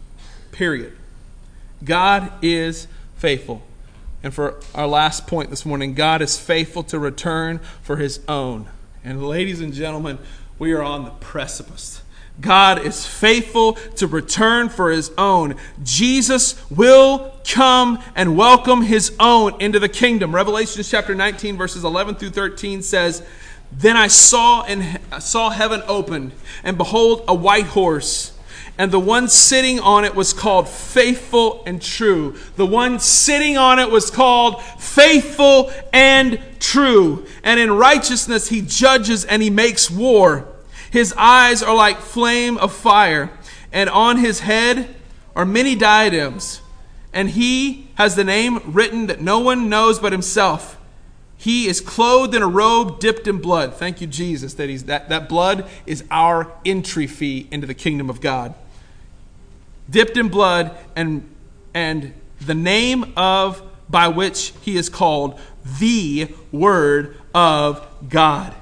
Period. 0.52 0.96
God 1.84 2.32
is 2.42 2.88
faithful. 3.16 3.64
And 4.24 4.34
for 4.34 4.56
our 4.74 4.88
last 4.88 5.28
point 5.28 5.50
this 5.50 5.66
morning, 5.66 5.94
God 5.94 6.22
is 6.22 6.40
faithful 6.40 6.82
to 6.84 6.98
return 6.98 7.60
for 7.82 7.98
his 7.98 8.22
own. 8.30 8.70
And 9.04 9.28
ladies 9.28 9.60
and 9.60 9.74
gentlemen, 9.74 10.18
we 10.58 10.72
are 10.72 10.82
on 10.82 11.04
the 11.04 11.12
precipice. 11.12 12.02
God 12.40 12.84
is 12.86 13.06
faithful 13.06 13.74
to 13.98 14.08
return 14.08 14.70
for 14.70 14.90
his 14.92 15.12
own. 15.18 15.56
Jesus 15.84 16.56
will 16.72 17.34
come 17.48 18.02
and 18.16 18.38
welcome 18.38 18.82
his 18.82 19.14
own 19.20 19.60
into 19.62 19.78
the 19.78 19.90
kingdom. 19.90 20.34
Revelation 20.34 20.82
chapter 20.84 21.14
19 21.14 21.58
verses 21.58 21.84
11 21.84 22.16
through 22.16 22.32
13 22.32 22.82
says, 22.82 23.22
"Then 23.72 23.98
I 23.98 24.08
saw 24.08 24.64
and 24.64 25.00
saw 25.20 25.50
heaven 25.50 25.84
opened, 25.88 26.32
and 26.64 26.78
behold 26.78 27.24
a 27.28 27.36
white 27.36 27.68
horse, 27.68 28.32
and 28.78 28.92
the 28.92 29.00
one 29.00 29.28
sitting 29.28 29.80
on 29.80 30.04
it 30.04 30.16
was 30.16 30.34
called 30.34 30.68
faithful 30.68 31.64
and 31.66 31.82
true. 31.82 32.36
The 32.56 32.66
one 32.66 33.00
sitting 33.00 33.56
on 33.56 33.78
it 33.78 33.92
was 33.92 34.10
called 34.10 34.64
faithful 34.64 35.72
and 35.92 36.40
true. 36.60 37.26
And 37.44 37.60
in 37.60 37.74
righteousness 37.74 38.48
he 38.50 38.62
judges 38.62 39.26
and 39.26 39.44
he 39.44 39.52
makes 39.52 39.92
war. 39.92 40.48
His 40.90 41.14
eyes 41.18 41.62
are 41.62 41.76
like 41.76 42.00
flame 42.00 42.58
of 42.58 42.72
fire, 42.72 43.32
and 43.72 43.90
on 43.90 44.18
his 44.18 44.42
head 44.42 44.96
are 45.36 45.46
many 45.46 45.76
diadems. 45.76 46.62
And 47.12 47.32
he 47.32 47.90
has 47.96 48.16
the 48.16 48.24
name 48.24 48.60
written 48.66 49.08
that 49.08 49.22
no 49.22 49.40
one 49.40 49.70
knows 49.70 50.00
but 50.00 50.12
himself. 50.12 50.80
He 51.36 51.68
is 51.68 51.82
clothed 51.82 52.34
in 52.34 52.42
a 52.42 52.48
robe 52.48 53.00
dipped 53.00 53.28
in 53.28 53.40
blood. 53.40 53.74
Thank 53.74 54.02
you, 54.02 54.08
Jesus, 54.08 54.54
that, 54.56 54.70
he's, 54.70 54.86
that, 54.86 55.10
that 55.10 55.28
blood 55.28 55.68
is 55.86 56.04
our 56.10 56.52
entry 56.64 57.06
fee 57.06 57.48
into 57.52 57.68
the 57.68 57.74
kingdom 57.74 58.10
of 58.10 58.22
God 58.22 58.56
dipped 59.90 60.18
in 60.18 60.30
blood, 60.30 60.78
and, 60.96 61.30
and 61.74 62.14
the 62.42 62.56
name 62.56 63.14
of 63.16 63.62
by 63.90 64.08
which 64.08 64.54
he 64.62 64.78
is 64.78 64.90
called 64.90 65.40
the 65.80 66.34
Word 66.52 67.18
of 67.34 67.86
God. 68.10 68.54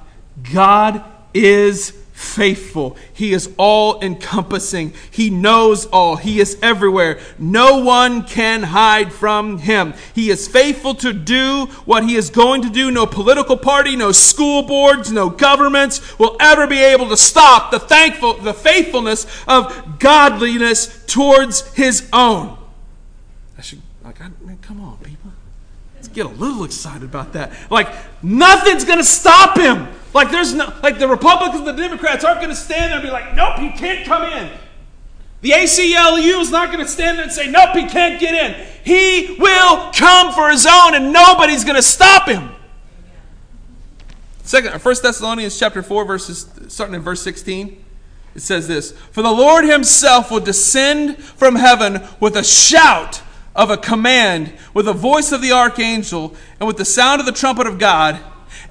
God 0.52 1.04
is 1.34 1.96
faithful. 2.22 2.96
He 3.12 3.32
is 3.32 3.50
all 3.58 4.00
encompassing. 4.02 4.94
He 5.10 5.28
knows 5.28 5.86
all. 5.86 6.16
He 6.16 6.40
is 6.40 6.56
everywhere. 6.62 7.18
No 7.38 7.78
one 7.78 8.24
can 8.24 8.62
hide 8.62 9.12
from 9.12 9.58
him. 9.58 9.94
He 10.14 10.30
is 10.30 10.48
faithful 10.48 10.94
to 10.96 11.12
do 11.12 11.66
what 11.84 12.04
he 12.04 12.14
is 12.16 12.30
going 12.30 12.62
to 12.62 12.70
do. 12.70 12.90
No 12.90 13.06
political 13.06 13.56
party, 13.56 13.96
no 13.96 14.12
school 14.12 14.62
boards, 14.62 15.10
no 15.10 15.28
governments 15.28 16.18
will 16.18 16.36
ever 16.40 16.66
be 16.66 16.78
able 16.78 17.08
to 17.08 17.16
stop 17.16 17.70
the 17.70 17.80
thankful 17.80 18.34
the 18.34 18.54
faithfulness 18.54 19.26
of 19.46 19.98
godliness 19.98 21.04
towards 21.06 21.74
his 21.74 22.08
own. 22.12 22.56
I 23.58 23.62
should 23.62 23.82
like 24.04 24.20
I, 24.20 24.30
man, 24.44 24.58
come 24.62 24.80
on. 24.80 24.98
Let's 25.94 26.08
get 26.08 26.26
a 26.26 26.30
little 26.30 26.64
excited 26.64 27.04
about 27.04 27.32
that. 27.34 27.52
Like 27.70 27.88
nothing's 28.22 28.84
going 28.84 28.98
to 28.98 29.04
stop 29.04 29.56
him. 29.58 29.88
Like 30.14 30.30
there's 30.30 30.54
no 30.54 30.72
like 30.82 30.98
the 30.98 31.08
Republicans 31.08 31.66
and 31.66 31.78
the 31.78 31.82
Democrats 31.82 32.24
aren't 32.24 32.40
going 32.40 32.50
to 32.50 32.56
stand 32.56 32.90
there 32.90 32.98
and 32.98 33.02
be 33.02 33.10
like, 33.10 33.34
nope, 33.34 33.58
he 33.58 33.70
can't 33.70 34.04
come 34.04 34.24
in. 34.24 34.50
The 35.42 35.50
ACLU 35.50 36.40
is 36.40 36.52
not 36.52 36.72
going 36.72 36.84
to 36.84 36.90
stand 36.90 37.18
there 37.18 37.24
and 37.24 37.32
say, 37.32 37.50
nope, 37.50 37.74
he 37.74 37.86
can't 37.88 38.20
get 38.20 38.32
in. 38.32 38.66
He 38.84 39.36
will 39.40 39.90
come 39.92 40.32
for 40.32 40.50
his 40.50 40.66
own, 40.66 40.94
and 40.94 41.12
nobody's 41.12 41.64
going 41.64 41.74
to 41.74 41.82
stop 41.82 42.28
him. 42.28 42.50
Second, 44.44 44.72
uh, 44.72 44.78
1 44.78 44.94
Thessalonians 45.02 45.58
chapter 45.58 45.82
4, 45.82 46.04
verses 46.04 46.48
starting 46.68 46.94
in 46.94 47.02
verse 47.02 47.22
16. 47.22 47.84
It 48.34 48.40
says 48.40 48.68
this 48.68 48.92
For 48.92 49.22
the 49.22 49.32
Lord 49.32 49.64
himself 49.64 50.30
will 50.30 50.40
descend 50.40 51.18
from 51.18 51.56
heaven 51.56 52.02
with 52.20 52.36
a 52.36 52.44
shout 52.44 53.22
of 53.54 53.70
a 53.70 53.76
command, 53.76 54.52
with 54.74 54.86
the 54.86 54.92
voice 54.92 55.32
of 55.32 55.42
the 55.42 55.52
archangel, 55.52 56.34
and 56.58 56.66
with 56.66 56.76
the 56.76 56.84
sound 56.84 57.20
of 57.20 57.26
the 57.26 57.32
trumpet 57.32 57.66
of 57.66 57.78
God 57.78 58.20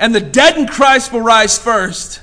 and 0.01 0.15
the 0.15 0.19
dead 0.19 0.57
in 0.57 0.67
Christ 0.67 1.13
will 1.13 1.21
rise 1.21 1.57
first. 1.57 2.21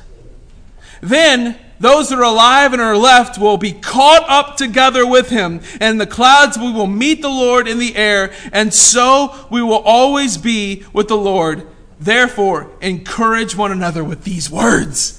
Then 1.00 1.56
those 1.78 2.08
that 2.08 2.18
are 2.18 2.24
alive 2.24 2.72
and 2.72 2.82
are 2.82 2.96
left 2.96 3.38
will 3.38 3.56
be 3.56 3.72
caught 3.72 4.28
up 4.28 4.56
together 4.56 5.06
with 5.06 5.30
him. 5.30 5.60
And 5.74 5.92
in 5.92 5.98
the 5.98 6.06
clouds 6.06 6.58
we 6.58 6.72
will 6.72 6.88
meet 6.88 7.22
the 7.22 7.28
Lord 7.28 7.68
in 7.68 7.78
the 7.78 7.94
air, 7.94 8.32
and 8.52 8.74
so 8.74 9.46
we 9.48 9.62
will 9.62 9.78
always 9.78 10.36
be 10.36 10.84
with 10.92 11.06
the 11.06 11.16
Lord. 11.16 11.68
Therefore, 12.00 12.70
encourage 12.80 13.56
one 13.56 13.70
another 13.70 14.02
with 14.02 14.24
these 14.24 14.50
words. 14.50 15.17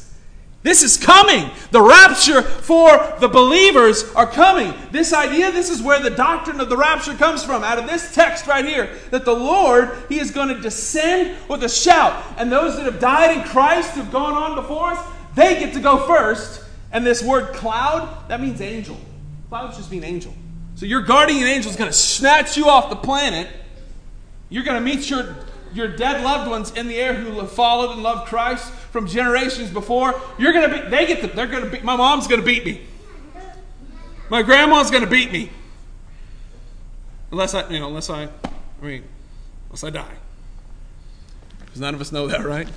This 0.69 0.83
is 0.83 0.97
coming. 0.97 1.49
The 1.71 1.81
rapture 1.81 2.43
for 2.43 2.91
the 3.19 3.27
believers 3.27 4.03
are 4.13 4.27
coming. 4.27 4.71
This 4.91 5.13
idea, 5.13 5.51
this 5.51 5.71
is 5.71 5.81
where 5.81 5.99
the 5.99 6.11
doctrine 6.11 6.61
of 6.61 6.69
the 6.69 6.77
rapture 6.77 7.15
comes 7.15 7.43
from, 7.43 7.63
out 7.63 7.79
of 7.79 7.87
this 7.87 8.13
text 8.13 8.45
right 8.45 8.63
here, 8.63 8.87
that 9.09 9.25
the 9.25 9.33
Lord, 9.33 9.89
He 10.09 10.19
is 10.19 10.29
going 10.29 10.49
to 10.49 10.61
descend 10.61 11.35
with 11.49 11.63
a 11.63 11.69
shout. 11.69 12.23
And 12.37 12.51
those 12.51 12.75
that 12.75 12.85
have 12.85 12.99
died 12.99 13.35
in 13.35 13.43
Christ, 13.45 13.95
who've 13.95 14.11
gone 14.11 14.35
on 14.35 14.53
before 14.53 14.91
us, 14.91 15.03
they 15.33 15.59
get 15.59 15.73
to 15.73 15.79
go 15.79 16.05
first. 16.05 16.63
And 16.91 17.03
this 17.03 17.23
word 17.23 17.55
cloud, 17.55 18.29
that 18.29 18.39
means 18.39 18.61
angel. 18.61 18.97
Clouds 19.49 19.75
just 19.75 19.89
mean 19.89 20.03
angel. 20.03 20.35
So 20.75 20.85
your 20.85 21.01
guardian 21.01 21.47
angel 21.47 21.71
is 21.71 21.77
going 21.77 21.89
to 21.89 21.97
snatch 21.97 22.57
you 22.57 22.69
off 22.69 22.91
the 22.91 22.95
planet. 22.95 23.47
You're 24.49 24.63
going 24.63 24.77
to 24.77 24.85
meet 24.85 25.09
your 25.09 25.35
your 25.73 25.87
dead 25.87 26.23
loved 26.23 26.49
ones 26.49 26.71
in 26.71 26.87
the 26.87 26.95
air 26.95 27.13
who 27.13 27.39
have 27.39 27.51
followed 27.51 27.93
and 27.93 28.01
loved 28.01 28.27
Christ 28.27 28.73
from 28.91 29.07
generations 29.07 29.69
before, 29.69 30.19
you're 30.37 30.53
gonna 30.53 30.69
be 30.69 30.89
they 30.89 31.05
get 31.05 31.21
the, 31.21 31.27
they're 31.27 31.47
gonna 31.47 31.69
be 31.69 31.79
my 31.81 31.95
mom's 31.95 32.27
gonna 32.27 32.41
beat 32.41 32.65
me. 32.65 32.81
My 34.29 34.41
grandma's 34.41 34.91
gonna 34.91 35.07
beat 35.07 35.31
me. 35.31 35.51
Unless 37.31 37.53
I 37.53 37.69
you 37.69 37.79
know, 37.79 37.87
unless 37.87 38.09
I 38.09 38.23
I 38.23 38.29
mean 38.81 39.03
unless 39.67 39.83
I 39.83 39.89
die. 39.89 40.15
Because 41.59 41.81
none 41.81 41.93
of 41.93 42.01
us 42.01 42.11
know 42.11 42.27
that, 42.27 42.43
right? 42.45 42.67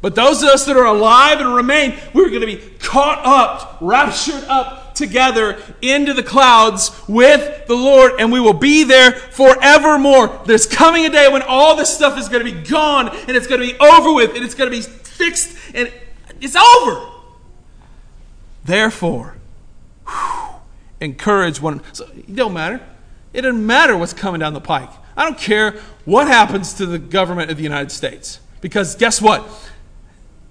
But 0.00 0.14
those 0.14 0.42
of 0.42 0.50
us 0.50 0.64
that 0.66 0.76
are 0.76 0.86
alive 0.86 1.40
and 1.40 1.54
remain, 1.54 1.98
we're 2.14 2.28
going 2.28 2.42
to 2.42 2.46
be 2.46 2.58
caught 2.78 3.20
up, 3.24 3.78
raptured 3.80 4.44
up 4.44 4.94
together 4.94 5.60
into 5.82 6.12
the 6.12 6.22
clouds 6.22 6.92
with 7.08 7.66
the 7.66 7.74
Lord, 7.74 8.12
and 8.20 8.30
we 8.30 8.38
will 8.38 8.52
be 8.52 8.84
there 8.84 9.12
forevermore. 9.12 10.40
There's 10.44 10.66
coming 10.66 11.04
a 11.04 11.10
day 11.10 11.28
when 11.28 11.42
all 11.42 11.74
this 11.74 11.92
stuff 11.92 12.16
is 12.16 12.28
going 12.28 12.44
to 12.44 12.52
be 12.52 12.60
gone, 12.68 13.08
and 13.08 13.36
it's 13.36 13.48
going 13.48 13.60
to 13.60 13.66
be 13.66 13.78
over 13.80 14.12
with, 14.12 14.36
and 14.36 14.44
it's 14.44 14.54
going 14.54 14.70
to 14.70 14.76
be 14.76 14.84
fixed, 15.18 15.56
and 15.74 15.92
it's 16.40 16.56
over. 16.56 17.10
Therefore, 18.64 19.36
whew, 20.06 20.60
encourage 21.00 21.60
one. 21.60 21.82
So 21.92 22.06
it 22.16 22.34
don't 22.34 22.54
matter. 22.54 22.80
It 23.32 23.42
doesn't 23.42 23.66
matter 23.66 23.96
what's 23.96 24.12
coming 24.12 24.40
down 24.40 24.54
the 24.54 24.60
pike. 24.60 24.90
I 25.16 25.24
don't 25.24 25.38
care 25.38 25.72
what 26.04 26.28
happens 26.28 26.74
to 26.74 26.86
the 26.86 26.98
government 26.98 27.50
of 27.50 27.56
the 27.56 27.62
United 27.62 27.90
States. 27.90 28.40
Because 28.60 28.94
guess 28.94 29.20
what? 29.20 29.46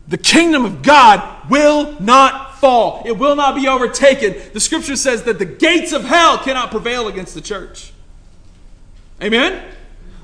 The 0.07 0.17
kingdom 0.17 0.65
of 0.65 0.83
God 0.83 1.49
will 1.49 1.99
not 1.99 2.59
fall, 2.59 3.03
it 3.05 3.17
will 3.17 3.35
not 3.35 3.55
be 3.55 3.67
overtaken. 3.67 4.35
The 4.53 4.59
scripture 4.59 4.95
says 4.95 5.23
that 5.23 5.37
the 5.37 5.45
gates 5.45 5.91
of 5.91 6.03
hell 6.03 6.37
cannot 6.39 6.71
prevail 6.71 7.07
against 7.07 7.33
the 7.35 7.41
church. 7.41 7.93
Amen? 9.21 9.63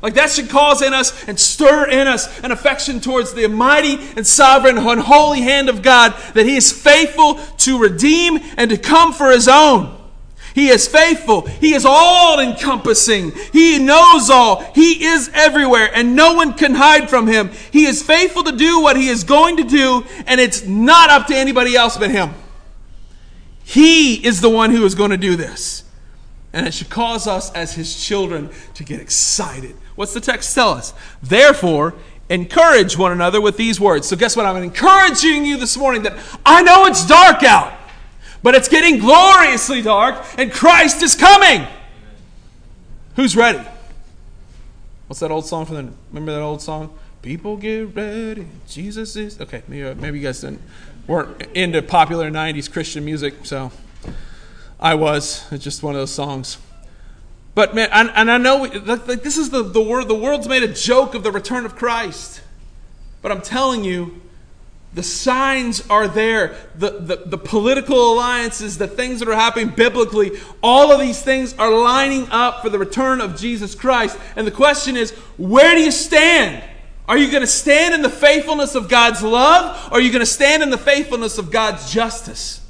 Like 0.03 0.15
that 0.15 0.29
should 0.29 0.49
cause 0.49 0.81
in 0.81 0.93
us 0.93 1.27
and 1.29 1.39
stir 1.39 1.89
in 1.89 2.07
us 2.07 2.41
an 2.41 2.51
affection 2.51 2.99
towards 2.99 3.33
the 3.33 3.47
mighty 3.47 3.95
and 4.17 4.27
sovereign 4.27 4.77
and 4.77 4.99
holy 4.99 5.39
hand 5.39 5.69
of 5.69 5.81
God 5.81 6.13
that 6.33 6.45
He 6.45 6.57
is 6.57 6.73
faithful 6.73 7.35
to 7.35 7.79
redeem 7.79 8.39
and 8.57 8.69
to 8.69 8.77
come 8.77 9.13
for 9.13 9.31
His 9.31 9.47
own. 9.47 9.97
He 10.53 10.67
is 10.67 10.87
faithful. 10.87 11.47
He 11.47 11.73
is 11.73 11.85
all 11.85 12.39
encompassing. 12.39 13.31
He 13.51 13.79
knows 13.79 14.29
all. 14.29 14.61
He 14.75 15.05
is 15.05 15.31
everywhere, 15.33 15.89
and 15.95 16.15
no 16.15 16.33
one 16.33 16.53
can 16.53 16.75
hide 16.75 17.09
from 17.09 17.25
him. 17.25 17.49
He 17.71 17.85
is 17.85 18.03
faithful 18.03 18.43
to 18.43 18.51
do 18.51 18.79
what 18.79 18.95
he 18.95 19.09
is 19.09 19.23
going 19.23 19.57
to 19.57 19.63
do, 19.63 20.05
and 20.27 20.39
it's 20.39 20.63
not 20.63 21.09
up 21.09 21.25
to 21.27 21.35
anybody 21.35 21.75
else 21.75 21.97
but 21.97 22.11
him. 22.11 22.35
He 23.63 24.23
is 24.23 24.41
the 24.41 24.49
one 24.49 24.69
who 24.69 24.85
is 24.85 24.93
going 24.93 25.09
to 25.09 25.17
do 25.17 25.35
this. 25.35 25.85
And 26.51 26.67
it 26.67 26.73
should 26.75 26.89
cause 26.91 27.25
us 27.25 27.51
as 27.53 27.73
his 27.73 28.05
children 28.05 28.51
to 28.75 28.83
get 28.83 28.99
excited. 28.99 29.75
What's 29.95 30.13
the 30.13 30.21
text 30.21 30.53
tell 30.55 30.69
us? 30.69 30.93
Therefore, 31.21 31.93
encourage 32.29 32.97
one 32.97 33.11
another 33.11 33.39
with 33.39 33.57
these 33.57 33.79
words. 33.79 34.07
So, 34.07 34.15
guess 34.15 34.35
what? 34.35 34.45
I'm 34.45 34.61
encouraging 34.63 35.45
you 35.45 35.57
this 35.57 35.77
morning 35.77 36.03
that 36.03 36.17
I 36.45 36.63
know 36.63 36.85
it's 36.85 37.05
dark 37.05 37.43
out. 37.43 37.73
But 38.41 38.55
it's 38.55 38.67
getting 38.67 38.99
gloriously 38.99 39.81
dark, 39.81 40.21
and 40.37 40.51
Christ 40.51 41.01
is 41.01 41.15
coming. 41.15 41.65
Who's 43.15 43.37
ready? 43.37 43.65
What's 45.07 45.21
that 45.21 45.31
old 45.31 45.45
song 45.45 45.65
from 45.65 45.75
the? 45.75 45.93
Remember 46.09 46.33
that 46.33 46.41
old 46.41 46.61
song? 46.61 46.93
People 47.21 47.55
get 47.55 47.95
ready. 47.95 48.47
Jesus 48.67 49.15
is 49.15 49.39
okay. 49.39 49.63
Maybe, 49.69 49.83
uh, 49.83 49.95
maybe 49.95 50.19
you 50.19 50.25
guys 50.25 50.41
didn't 50.41 50.61
weren't 51.07 51.41
into 51.53 51.81
popular 51.81 52.29
'90s 52.29 52.69
Christian 52.69 53.05
music, 53.05 53.45
so 53.45 53.71
I 54.77 54.95
was. 54.95 55.47
It's 55.51 55.63
just 55.63 55.83
one 55.83 55.95
of 55.95 56.01
those 56.01 56.11
songs. 56.11 56.57
But 57.55 57.75
man, 57.75 57.89
and, 57.91 58.09
and 58.15 58.31
I 58.31 58.37
know 58.37 58.63
like, 58.63 59.05
this 59.05 59.37
is 59.37 59.49
the 59.51 59.63
the 59.63 59.81
world. 59.81 60.07
The 60.07 60.15
world's 60.15 60.47
made 60.47 60.63
a 60.63 60.73
joke 60.73 61.13
of 61.13 61.23
the 61.23 61.31
return 61.31 61.65
of 61.65 61.75
Christ. 61.75 62.41
But 63.21 63.31
I'm 63.31 63.41
telling 63.41 63.83
you, 63.83 64.21
the 64.93 65.03
signs 65.03 65.87
are 65.89 66.07
there. 66.07 66.55
The, 66.75 66.91
the, 66.91 67.15
the, 67.25 67.37
political 67.37 68.13
alliances, 68.13 68.77
the 68.77 68.87
things 68.87 69.19
that 69.19 69.29
are 69.29 69.35
happening 69.35 69.69
biblically, 69.69 70.31
all 70.61 70.91
of 70.91 70.99
these 70.99 71.21
things 71.21 71.55
are 71.57 71.71
lining 71.71 72.27
up 72.29 72.61
for 72.61 72.69
the 72.69 72.77
return 72.77 73.19
of 73.19 73.35
Jesus 73.35 73.73
Christ. 73.73 74.17
And 74.35 74.45
the 74.45 74.51
question 74.51 74.95
is, 74.95 75.11
where 75.37 75.73
do 75.73 75.81
you 75.81 75.91
stand? 75.91 76.63
Are 77.07 77.17
you 77.17 77.31
going 77.31 77.41
to 77.41 77.47
stand 77.47 77.95
in 77.95 78.01
the 78.01 78.09
faithfulness 78.09 78.75
of 78.75 78.87
God's 78.87 79.23
love? 79.23 79.91
Or 79.91 79.97
are 79.97 80.01
you 80.01 80.11
going 80.11 80.19
to 80.19 80.25
stand 80.25 80.61
in 80.61 80.69
the 80.69 80.77
faithfulness 80.77 81.37
of 81.37 81.49
God's 81.49 81.91
justice? 81.91 82.62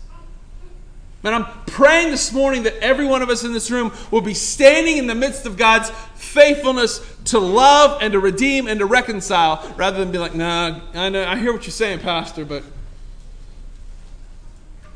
And 1.23 1.33
I'm 1.33 1.45
praying 1.65 2.11
this 2.11 2.33
morning 2.33 2.63
that 2.63 2.75
every 2.77 3.05
one 3.05 3.21
of 3.21 3.29
us 3.29 3.45
in 3.45 3.53
this 3.53 3.71
room 3.71 3.93
will 4.11 4.21
be 4.21 4.33
standing 4.33 4.97
in 4.97 5.07
the 5.07 5.15
midst 5.15 5.45
of 5.45 5.55
God's 5.55 5.89
faithfulness 6.15 6.99
to 7.25 7.39
love 7.39 8.01
and 8.01 8.11
to 8.11 8.19
redeem 8.19 8.67
and 8.67 8.79
to 8.79 8.85
reconcile 8.85 9.73
rather 9.77 9.99
than 9.99 10.11
be 10.11 10.17
like, 10.17 10.35
nah, 10.35 10.81
I, 10.93 11.09
know, 11.09 11.25
I 11.25 11.37
hear 11.37 11.53
what 11.53 11.63
you're 11.63 11.71
saying, 11.71 11.99
Pastor, 11.99 12.43
but 12.43 12.63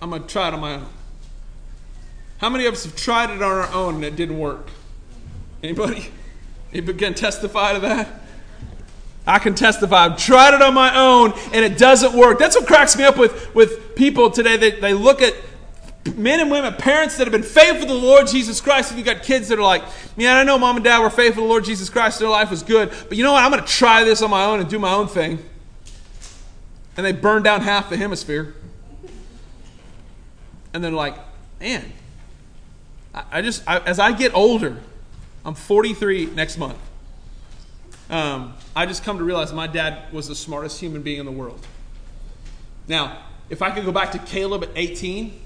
I'm 0.02 0.10
going 0.10 0.24
to 0.24 0.28
try 0.28 0.50
it 0.50 0.54
on 0.54 0.60
my 0.60 0.76
own. 0.76 0.88
How 2.40 2.50
many 2.50 2.66
of 2.66 2.74
us 2.74 2.84
have 2.84 2.96
tried 2.96 3.30
it 3.30 3.42
on 3.42 3.44
our 3.44 3.72
own 3.72 3.96
and 3.96 4.04
it 4.04 4.16
didn't 4.16 4.38
work? 4.38 4.70
Anybody? 5.64 6.10
Anybody 6.74 6.98
can 6.98 7.14
testify 7.14 7.74
to 7.74 7.80
that? 7.80 8.10
I 9.26 9.40
can 9.40 9.56
testify. 9.56 10.06
I've 10.06 10.18
tried 10.18 10.54
it 10.54 10.62
on 10.62 10.74
my 10.74 10.98
own 10.98 11.34
and 11.54 11.66
it 11.66 11.78
doesn't 11.78 12.14
work. 12.14 12.38
That's 12.38 12.56
what 12.56 12.68
cracks 12.68 12.98
me 12.98 13.04
up 13.04 13.18
with, 13.18 13.54
with 13.56 13.96
people 13.96 14.30
today. 14.30 14.58
They, 14.58 14.72
they 14.72 14.94
look 14.94 15.22
at 15.22 15.34
men 16.16 16.40
and 16.40 16.52
women, 16.52 16.74
parents 16.74 17.18
that 17.18 17.26
have 17.26 17.32
been 17.32 17.44
faithful 17.44 17.88
to 17.88 17.94
the 17.94 18.00
Lord 18.00 18.28
Jesus 18.28 18.62
Christ, 18.62 18.92
and 18.92 19.00
you 19.00 19.06
got 19.06 19.24
kids 19.24 19.48
that 19.50 19.60
are 19.60 19.64
like, 19.64 19.84
man, 20.18 20.38
I 20.38 20.44
know 20.44 20.58
mom 20.58 20.78
and 20.78 20.86
dad 20.86 21.00
were 21.00 21.10
faithful 21.10 21.44
to 21.44 21.48
the 21.48 21.50
Lord 21.50 21.64
Jesus 21.64 21.90
Christ, 21.90 22.20
their 22.20 22.30
life 22.30 22.50
was 22.50 22.64
good, 22.64 22.92
but 23.08 23.18
you 23.18 23.24
know 23.24 23.34
what? 23.34 23.44
I'm 23.44 23.52
going 23.52 23.64
to 23.64 23.70
try 23.70 24.04
this 24.04 24.22
on 24.22 24.30
my 24.30 24.46
own 24.46 24.60
and 24.60 24.70
do 24.70 24.80
my 24.80 24.94
own 24.94 25.08
thing. 25.08 25.40
And 26.96 27.06
they 27.06 27.12
burn 27.12 27.44
down 27.44 27.62
half 27.62 27.90
the 27.90 27.98
hemisphere. 27.98 28.56
And 30.74 30.84
they're 30.84 30.92
like, 30.92 31.16
man, 31.60 31.94
I 33.32 33.42
just, 33.42 33.64
I, 33.68 33.80
as 33.80 34.00
I 34.00 34.12
get 34.12 34.34
older, 34.34 34.78
I'm 35.46 35.56
43 35.56 36.28
next 36.28 36.58
month. 36.58 36.78
Um, 38.10 38.54
I 38.76 38.86
just 38.86 39.04
come 39.04 39.18
to 39.18 39.24
realize 39.24 39.52
my 39.54 39.68
dad 39.68 40.12
was 40.14 40.28
the 40.28 40.36
smartest 40.36 40.80
human 40.80 41.02
being 41.02 41.20
in 41.20 41.26
the 41.26 41.32
world. 41.32 41.66
Now, 42.88 43.24
if 43.50 43.62
I 43.62 43.72
could 43.72 43.86
go 43.86 43.92
back 43.92 44.12
to 44.12 44.20
Caleb 44.20 44.64
at 44.64 44.70
18, 44.76 45.40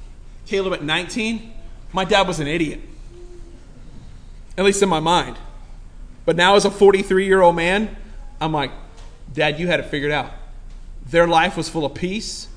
Caleb 0.46 0.74
at 0.74 0.84
19, 0.84 1.54
my 1.94 2.06
dad 2.06 2.28
was 2.28 2.40
an 2.40 2.48
idiot. 2.48 2.82
At 4.58 4.66
least 4.66 4.82
in 4.84 4.90
my 4.90 5.00
mind. 5.00 5.38
But 6.26 6.36
now, 6.36 6.56
as 6.56 6.66
a 6.66 6.72
43 6.72 7.26
year 7.26 7.42
old 7.42 7.56
man, 7.56 7.96
I'm 8.40 8.52
like, 8.52 8.72
Dad, 9.34 9.60
you 9.60 9.68
had 9.68 9.80
it 9.80 9.86
figured 9.86 10.12
out. 10.12 10.32
Their 11.06 11.28
life 11.28 11.56
was 11.56 11.70
full 11.70 11.86
of 11.86 11.94
peace. 11.94 12.48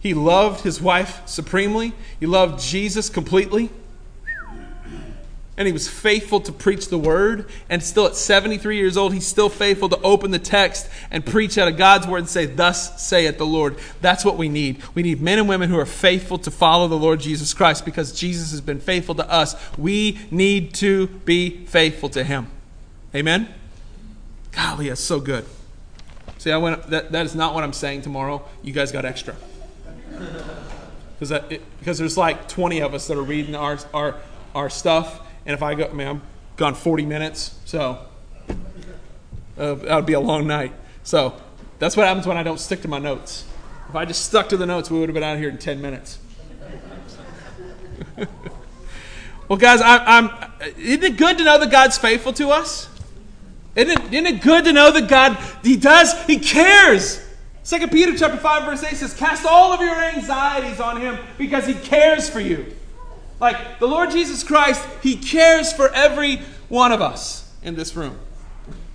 He 0.00 0.14
loved 0.14 0.62
his 0.62 0.82
wife 0.82 1.26
supremely, 1.26 1.94
he 2.20 2.26
loved 2.26 2.60
Jesus 2.60 3.08
completely 3.08 3.70
and 5.56 5.66
he 5.66 5.72
was 5.72 5.88
faithful 5.88 6.40
to 6.40 6.52
preach 6.52 6.88
the 6.88 6.98
word. 6.98 7.48
And 7.68 7.82
still 7.82 8.06
at 8.06 8.16
73 8.16 8.76
years 8.76 8.96
old, 8.96 9.14
he's 9.14 9.26
still 9.26 9.48
faithful 9.48 9.88
to 9.88 10.00
open 10.00 10.32
the 10.32 10.38
text 10.38 10.88
and 11.10 11.24
preach 11.24 11.56
out 11.58 11.68
of 11.68 11.76
God's 11.76 12.06
word 12.08 12.18
and 12.18 12.28
say, 12.28 12.46
Thus 12.46 13.00
saith 13.00 13.38
the 13.38 13.46
Lord. 13.46 13.76
That's 14.00 14.24
what 14.24 14.36
we 14.36 14.48
need. 14.48 14.82
We 14.94 15.02
need 15.02 15.20
men 15.20 15.38
and 15.38 15.48
women 15.48 15.70
who 15.70 15.78
are 15.78 15.86
faithful 15.86 16.38
to 16.38 16.50
follow 16.50 16.88
the 16.88 16.98
Lord 16.98 17.20
Jesus 17.20 17.54
Christ 17.54 17.84
because 17.84 18.12
Jesus 18.12 18.50
has 18.50 18.60
been 18.60 18.80
faithful 18.80 19.14
to 19.14 19.30
us. 19.30 19.54
We 19.78 20.18
need 20.30 20.74
to 20.74 21.06
be 21.06 21.64
faithful 21.66 22.08
to 22.10 22.24
him. 22.24 22.48
Amen? 23.14 23.48
Golly, 24.50 24.88
that's 24.88 25.00
so 25.00 25.20
good. 25.20 25.44
See, 26.38 26.50
I 26.50 26.56
went, 26.56 26.82
that, 26.88 27.12
that 27.12 27.26
is 27.26 27.36
not 27.36 27.54
what 27.54 27.62
I'm 27.62 27.72
saying 27.72 28.02
tomorrow. 28.02 28.44
You 28.62 28.72
guys 28.72 28.92
got 28.92 29.04
extra. 29.04 29.36
Because 31.16 31.98
there's 31.98 32.18
like 32.18 32.48
20 32.48 32.80
of 32.80 32.92
us 32.92 33.06
that 33.06 33.16
are 33.16 33.22
reading 33.22 33.54
our, 33.54 33.78
our, 33.94 34.16
our 34.54 34.68
stuff 34.68 35.23
and 35.46 35.54
if 35.54 35.62
I 35.62 35.74
go, 35.74 35.86
I 35.86 35.92
mean, 35.92 36.08
I'm 36.08 36.22
gone 36.56 36.74
40 36.74 37.06
minutes, 37.06 37.58
so 37.64 38.06
uh, 39.58 39.74
that 39.74 39.96
would 39.96 40.06
be 40.06 40.12
a 40.14 40.20
long 40.20 40.46
night. 40.46 40.72
So 41.02 41.34
that's 41.78 41.96
what 41.96 42.06
happens 42.06 42.26
when 42.26 42.36
I 42.36 42.42
don't 42.42 42.60
stick 42.60 42.82
to 42.82 42.88
my 42.88 42.98
notes. 42.98 43.44
If 43.88 43.94
I 43.94 44.04
just 44.04 44.24
stuck 44.24 44.48
to 44.48 44.56
the 44.56 44.66
notes, 44.66 44.90
we 44.90 44.98
would 44.98 45.08
have 45.08 45.14
been 45.14 45.22
out 45.22 45.38
here 45.38 45.48
in 45.48 45.58
10 45.58 45.80
minutes. 45.80 46.18
well, 49.48 49.58
guys, 49.58 49.80
I, 49.80 50.18
am 50.18 50.30
isn't 50.78 51.04
it 51.04 51.16
good 51.16 51.38
to 51.38 51.44
know 51.44 51.58
that 51.58 51.70
God's 51.70 51.98
faithful 51.98 52.32
to 52.34 52.50
us? 52.50 52.88
Isn't 53.76 53.90
it, 53.90 54.12
isn't 54.12 54.26
it 54.26 54.42
good 54.42 54.64
to 54.64 54.72
know 54.72 54.90
that 54.92 55.08
God, 55.08 55.36
He 55.62 55.76
does, 55.76 56.24
He 56.26 56.38
cares? 56.38 57.20
Second 57.62 57.90
Peter 57.90 58.16
chapter 58.16 58.36
5, 58.36 58.64
verse 58.64 58.84
8 58.84 58.96
says, 58.96 59.14
Cast 59.14 59.46
all 59.46 59.72
of 59.72 59.80
your 59.80 59.94
anxieties 59.94 60.80
on 60.80 61.00
Him 61.00 61.18
because 61.38 61.66
He 61.66 61.74
cares 61.74 62.28
for 62.28 62.40
you. 62.40 62.74
Like 63.44 63.78
the 63.78 63.86
Lord 63.86 64.10
Jesus 64.10 64.42
Christ, 64.42 64.82
He 65.02 65.16
cares 65.16 65.70
for 65.70 65.90
every 65.90 66.36
one 66.70 66.92
of 66.92 67.02
us 67.02 67.52
in 67.62 67.74
this 67.74 67.94
room. 67.94 68.18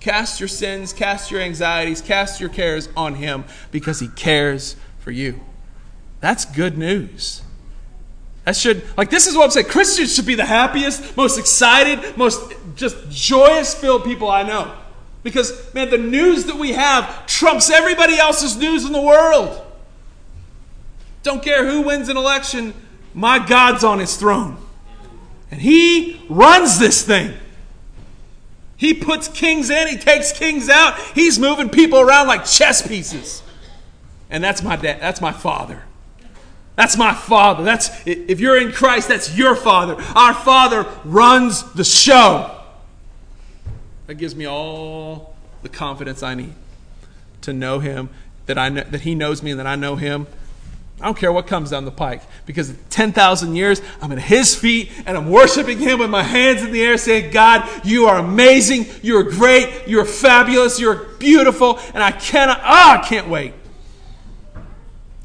Cast 0.00 0.40
your 0.40 0.48
sins, 0.48 0.92
cast 0.92 1.30
your 1.30 1.40
anxieties, 1.40 2.00
cast 2.00 2.40
your 2.40 2.48
cares 2.48 2.88
on 2.96 3.14
Him 3.14 3.44
because 3.70 4.00
He 4.00 4.08
cares 4.08 4.74
for 4.98 5.12
you. 5.12 5.38
That's 6.18 6.44
good 6.44 6.76
news. 6.76 7.42
That 8.44 8.56
should, 8.56 8.82
like, 8.96 9.08
this 9.08 9.28
is 9.28 9.36
what 9.36 9.44
I'm 9.44 9.50
saying. 9.52 9.66
Christians 9.66 10.16
should 10.16 10.26
be 10.26 10.34
the 10.34 10.46
happiest, 10.46 11.16
most 11.16 11.38
excited, 11.38 12.16
most 12.16 12.52
just 12.74 13.08
joyous 13.08 13.72
filled 13.72 14.02
people 14.02 14.28
I 14.28 14.42
know. 14.42 14.74
Because, 15.22 15.72
man, 15.74 15.90
the 15.90 15.98
news 15.98 16.46
that 16.46 16.56
we 16.56 16.72
have 16.72 17.24
trumps 17.28 17.70
everybody 17.70 18.18
else's 18.18 18.56
news 18.56 18.84
in 18.84 18.90
the 18.90 19.00
world. 19.00 19.64
Don't 21.22 21.40
care 21.40 21.70
who 21.70 21.82
wins 21.82 22.08
an 22.08 22.16
election, 22.16 22.74
my 23.14 23.44
God's 23.44 23.84
on 23.84 23.98
his 23.98 24.16
throne. 24.16 24.56
And 25.50 25.60
he 25.60 26.24
runs 26.28 26.78
this 26.78 27.02
thing. 27.02 27.34
He 28.76 28.94
puts 28.94 29.28
kings 29.28 29.68
in, 29.68 29.88
he 29.88 29.98
takes 29.98 30.32
kings 30.32 30.68
out. 30.68 30.98
He's 31.14 31.38
moving 31.38 31.68
people 31.68 32.00
around 32.00 32.28
like 32.28 32.46
chess 32.46 32.86
pieces. 32.86 33.42
And 34.30 34.42
that's 34.42 34.62
my 34.62 34.76
dad, 34.76 35.00
that's 35.00 35.20
my 35.20 35.32
father. 35.32 35.82
That's 36.76 36.96
my 36.96 37.12
father. 37.12 37.62
That's 37.62 37.90
if 38.06 38.40
you're 38.40 38.58
in 38.58 38.72
Christ, 38.72 39.08
that's 39.08 39.36
your 39.36 39.54
father. 39.54 39.96
Our 40.14 40.32
father 40.32 40.86
runs 41.04 41.62
the 41.74 41.84
show. 41.84 42.58
That 44.06 44.14
gives 44.14 44.34
me 44.34 44.46
all 44.46 45.36
the 45.62 45.68
confidence 45.68 46.22
I 46.22 46.34
need 46.34 46.54
to 47.42 47.52
know 47.52 47.80
him, 47.80 48.08
that 48.46 48.56
I 48.56 48.70
know, 48.70 48.82
that 48.84 49.02
he 49.02 49.14
knows 49.14 49.42
me 49.42 49.50
and 49.50 49.60
that 49.60 49.66
I 49.66 49.76
know 49.76 49.96
him 49.96 50.26
I 51.00 51.06
don't 51.06 51.16
care 51.16 51.32
what 51.32 51.46
comes 51.46 51.70
down 51.70 51.86
the 51.86 51.90
pike 51.90 52.22
because 52.44 52.74
10,000 52.90 53.56
years 53.56 53.80
I'm 54.02 54.12
at 54.12 54.18
his 54.18 54.54
feet 54.54 54.90
and 55.06 55.16
I'm 55.16 55.30
worshiping 55.30 55.78
him 55.78 56.00
with 56.00 56.10
my 56.10 56.22
hands 56.22 56.62
in 56.62 56.72
the 56.72 56.82
air 56.82 56.98
saying, 56.98 57.30
God, 57.30 57.66
you 57.84 58.04
are 58.06 58.18
amazing. 58.18 58.86
You're 59.02 59.22
great. 59.22 59.88
You're 59.88 60.04
fabulous. 60.04 60.78
You're 60.78 61.06
beautiful. 61.18 61.78
And 61.94 62.02
I 62.02 62.12
cannot, 62.12 62.60
ah, 62.62 62.98
oh, 62.98 63.00
I 63.00 63.08
can't 63.08 63.28
wait. 63.28 63.54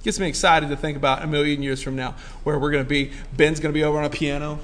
Gets 0.04 0.20
me 0.20 0.28
excited 0.28 0.70
to 0.70 0.78
think 0.78 0.96
about 0.96 1.24
a 1.24 1.28
million 1.28 1.62
years 1.62 1.82
from 1.82 1.96
now 1.96 2.16
where 2.44 2.58
we're 2.58 2.72
going 2.72 2.84
to 2.84 2.90
be. 2.90 3.12
Ben's 3.36 3.60
going 3.60 3.74
to 3.74 3.78
be 3.78 3.84
over 3.84 3.98
on 3.98 4.06
a 4.06 4.10
piano, 4.10 4.60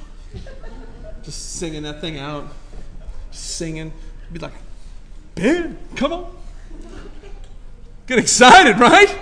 just 1.24 1.56
singing 1.56 1.84
that 1.84 2.00
thing 2.00 2.19
out, 2.19 2.47
singing. 3.32 3.91
Be 4.32 4.39
like, 4.39 4.54
Ben, 5.36 5.78
come 5.95 6.13
on. 6.13 6.36
Get 8.08 8.19
excited, 8.19 8.80
right? 8.80 9.17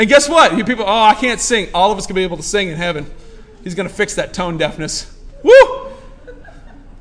And 0.00 0.08
guess 0.08 0.30
what? 0.30 0.56
You 0.56 0.64
people, 0.64 0.86
oh, 0.86 1.02
I 1.02 1.12
can't 1.12 1.38
sing. 1.38 1.68
All 1.74 1.92
of 1.92 1.98
us 1.98 2.06
can 2.06 2.16
be 2.16 2.22
able 2.22 2.38
to 2.38 2.42
sing 2.42 2.68
in 2.68 2.76
heaven. 2.76 3.04
He's 3.62 3.74
going 3.74 3.86
to 3.86 3.94
fix 3.94 4.14
that 4.14 4.32
tone 4.32 4.56
deafness. 4.56 5.14
Woo! 5.42 5.90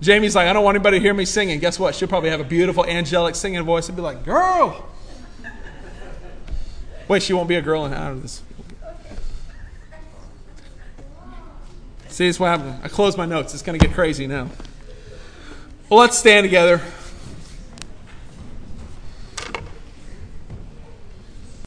Jamie's 0.02 0.36
like, 0.36 0.50
I 0.50 0.52
don't 0.52 0.66
want 0.66 0.76
anybody 0.76 0.98
to 0.98 1.02
hear 1.02 1.14
me 1.14 1.24
singing. 1.24 1.60
Guess 1.60 1.80
what? 1.80 1.96
She'll 1.96 2.10
probably 2.10 2.30
have 2.30 2.42
a 2.42 2.44
beautiful 2.44 2.86
angelic 2.86 3.36
singing 3.36 3.64
voice 3.64 3.88
and 3.88 3.96
be 3.96 4.02
like, 4.02 4.26
girl. 4.26 4.86
Wait, 7.08 7.24
she 7.24 7.32
won't 7.32 7.48
be 7.48 7.56
a 7.56 7.62
girl 7.62 7.86
in 7.86 7.94
out 7.94 8.12
of 8.12 8.22
this. 8.22 8.44
See, 12.10 12.28
this 12.28 12.38
what 12.38 12.48
happened. 12.48 12.82
I 12.84 12.90
closed 12.90 13.18
my 13.18 13.26
notes. 13.26 13.54
It's 13.54 13.64
going 13.64 13.80
to 13.80 13.86
get 13.88 13.96
crazy 13.96 14.28
now. 14.28 14.50
Well, 15.90 16.02
let's 16.02 16.18
stand 16.18 16.44
together. 16.44 16.82